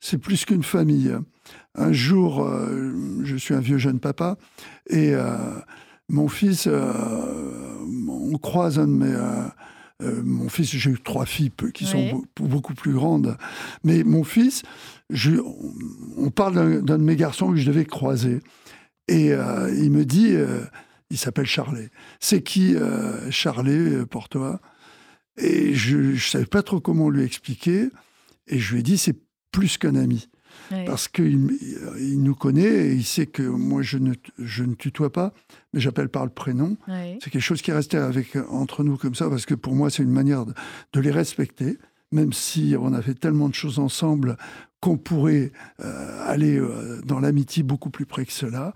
[0.00, 1.14] c'est plus qu'une famille
[1.74, 2.92] un jour, euh,
[3.22, 4.36] je suis un vieux jeune papa,
[4.88, 5.36] et euh,
[6.08, 6.92] mon fils, euh,
[8.08, 9.16] on croise un de mes...
[10.24, 13.36] mon fils, j'ai eu trois filles qui sont beaucoup plus grandes,
[13.84, 14.62] mais mon fils,
[16.16, 18.40] on parle d'un de mes garçons que je devais croiser,
[19.08, 20.34] et il me dit,
[21.10, 21.90] il s'appelle Charlet.
[22.20, 22.74] C'est qui
[23.30, 24.60] Charlet pour toi?
[25.36, 27.88] Et je ne savais pas trop comment lui expliquer,
[28.46, 29.16] et je lui ai dit, c'est
[29.52, 30.28] plus qu'un ami.
[30.86, 31.58] Parce qu'il
[31.98, 35.32] il nous connaît et il sait que moi, je ne, je ne tutoie pas,
[35.72, 36.76] mais j'appelle par le prénom.
[37.20, 39.90] C'est quelque chose qui est resté avec, entre nous comme ça, parce que pour moi,
[39.90, 41.78] c'est une manière de, les respecter,
[42.12, 44.36] même si on a fait tellement de choses ensemble
[44.80, 48.74] qu'on pourrait euh, aller euh, dans l'amitié beaucoup plus près que cela.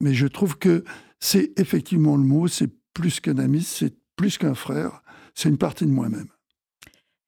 [0.00, 0.84] Mais je trouve que
[1.18, 5.02] c'est effectivement le mot, c'est plus qu'un ami, c'est plus qu'un frère,
[5.34, 6.28] c'est une partie de moi-même.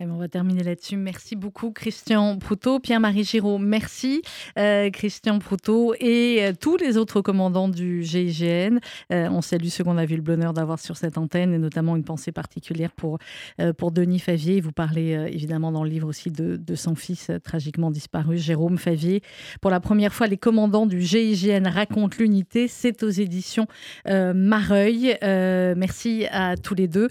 [0.03, 0.97] Eh ben, on va terminer là-dessus.
[0.97, 2.81] Merci beaucoup, Christian Proutot.
[2.81, 4.23] Pierre-Marie Giraud, merci.
[4.59, 8.81] Euh, Christian Proutot et euh, tous les autres commandants du GIGN.
[9.13, 11.95] Euh, on salue ceux qu'on a vu le bonheur d'avoir sur cette antenne et notamment
[11.95, 13.19] une pensée particulière pour,
[13.79, 14.61] pour Denis Favier.
[14.61, 19.23] Vous parlez évidemment dans le livre aussi de, de, son fils tragiquement disparu, Jérôme Favier.
[19.61, 22.67] Pour la première fois, les commandants du GIGN racontent l'unité.
[22.67, 23.69] C'est aux éditions
[24.07, 25.17] Mareuil.
[25.23, 27.07] merci à tous les deux.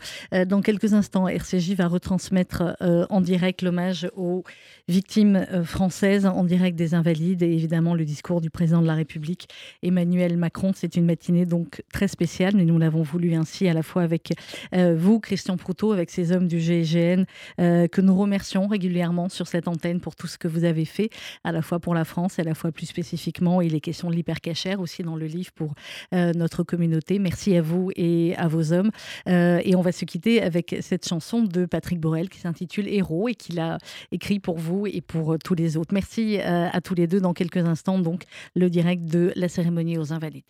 [0.46, 4.44] dans quelques instants, RCJ va retransmettre en direct l'hommage aux
[4.92, 8.94] victimes euh, françaises, en direct des Invalides et évidemment le discours du président de la
[8.94, 9.48] République
[9.82, 10.74] Emmanuel Macron.
[10.76, 14.34] C'est une matinée donc très spéciale, mais nous l'avons voulu ainsi à la fois avec
[14.76, 17.24] euh, vous, Christian Proutot, avec ces hommes du GIGN
[17.58, 21.10] que nous remercions régulièrement sur cette antenne pour tout ce que vous avez fait,
[21.44, 24.16] à la fois pour la France à la fois plus spécifiquement, et les questions de
[24.16, 25.74] l'hypercachère aussi dans le livre pour
[26.12, 27.20] notre communauté.
[27.20, 28.92] Merci à vous et à vos hommes.
[29.28, 33.36] et on va se quitter avec cette chanson de Patrick Borel qui s'intitule Héros et
[33.36, 33.78] qu'il a
[34.12, 35.94] écrit pour vous et pour euh, tous les autres.
[35.94, 37.20] Merci euh, à tous les deux.
[37.20, 38.24] Dans quelques instants, donc,
[38.56, 40.44] le direct de la cérémonie aux Invalides.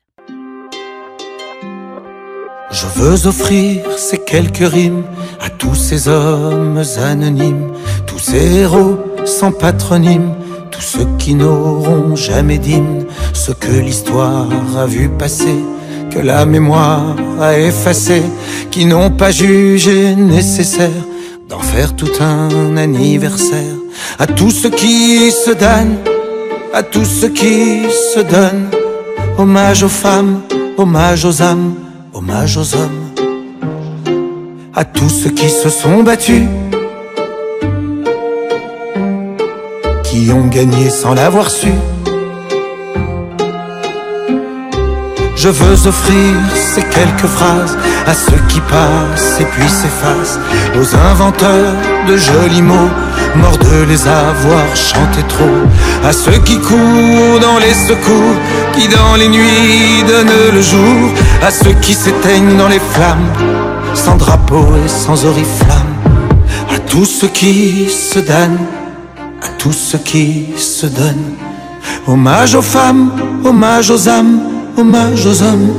[2.72, 5.04] Je veux offrir ces quelques rimes
[5.42, 7.74] à tous ces hommes anonymes,
[8.08, 10.34] tous ces héros sans patronyme,
[10.72, 15.58] tous ceux qui n'auront jamais d'hymne, ce que l'histoire a vu passer,
[16.12, 18.24] que la mémoire a effacé,
[18.72, 21.06] qui n'ont pas jugé nécessaire
[21.50, 23.81] d'en faire tout un anniversaire
[24.20, 25.98] à tous ceux qui se donnent,
[26.74, 27.82] à tous ceux qui
[28.14, 28.70] se donnent.
[29.38, 30.42] Hommage aux femmes,
[30.78, 31.74] hommage aux âmes,
[32.14, 33.02] hommage aux hommes.
[34.76, 36.48] À tous ceux qui se sont battus,
[40.04, 41.72] qui ont gagné sans l'avoir su.
[45.36, 46.36] Je veux offrir
[46.74, 50.40] ces quelques phrases à ceux qui passent et puis s'effacent,
[50.80, 51.74] aux inventeurs
[52.08, 52.94] de jolis mots,
[53.36, 55.60] morts de les avoir chantés trop,
[56.06, 58.36] à ceux qui courent dans les secours,
[58.74, 61.10] qui dans les nuits donnent le jour,
[61.46, 63.32] à ceux qui s'éteignent dans les flammes,
[63.94, 65.96] sans drapeau et sans oriflamme,
[66.74, 68.66] à tous ceux qui se donnent,
[69.44, 71.36] à tous ceux qui se donnent.
[72.08, 73.12] Hommage aux femmes,
[73.44, 74.40] hommage aux âmes
[74.78, 75.74] hommage aux hommes,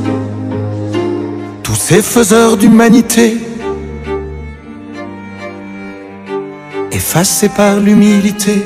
[1.85, 3.39] ces faiseurs d'humanité,
[6.93, 8.65] effacés par l'humilité,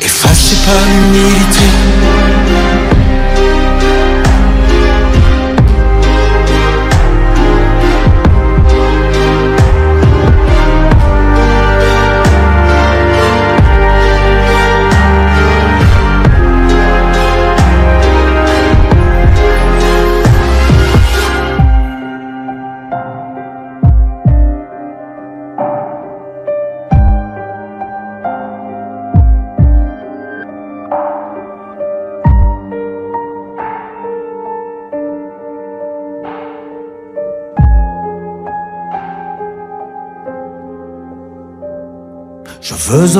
[0.00, 2.37] effacés par l'humilité.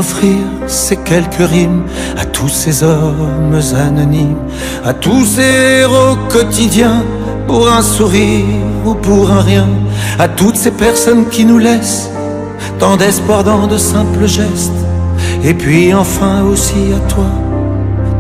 [0.09, 1.83] Offrir ces quelques rimes
[2.17, 4.37] à tous ces hommes anonymes,
[4.85, 7.03] à tous ces héros quotidiens,
[7.47, 8.45] pour un sourire
[8.85, 9.69] ou pour un rien,
[10.19, 12.11] à toutes ces personnes qui nous laissent
[12.79, 14.81] tant d'espoir dans de simples gestes,
[15.43, 17.31] et puis enfin aussi à toi,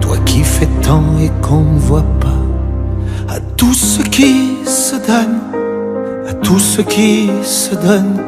[0.00, 5.42] toi qui fais tant et qu'on ne voit pas, à tous ceux qui se donnent,
[6.28, 8.20] à tous ceux qui se donnent,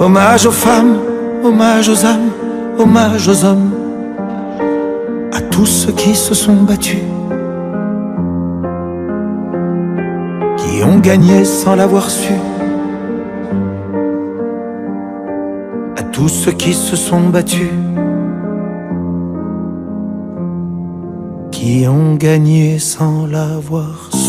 [0.00, 0.96] hommage aux femmes
[1.44, 2.27] hommage aux âmes,
[2.78, 3.72] hommage aux hommes,
[5.32, 7.02] à tous ceux qui se sont battus,
[10.56, 12.32] qui ont gagné sans l'avoir su,
[15.96, 17.72] à tous ceux qui se sont battus,
[21.50, 24.27] qui ont gagné sans l'avoir su.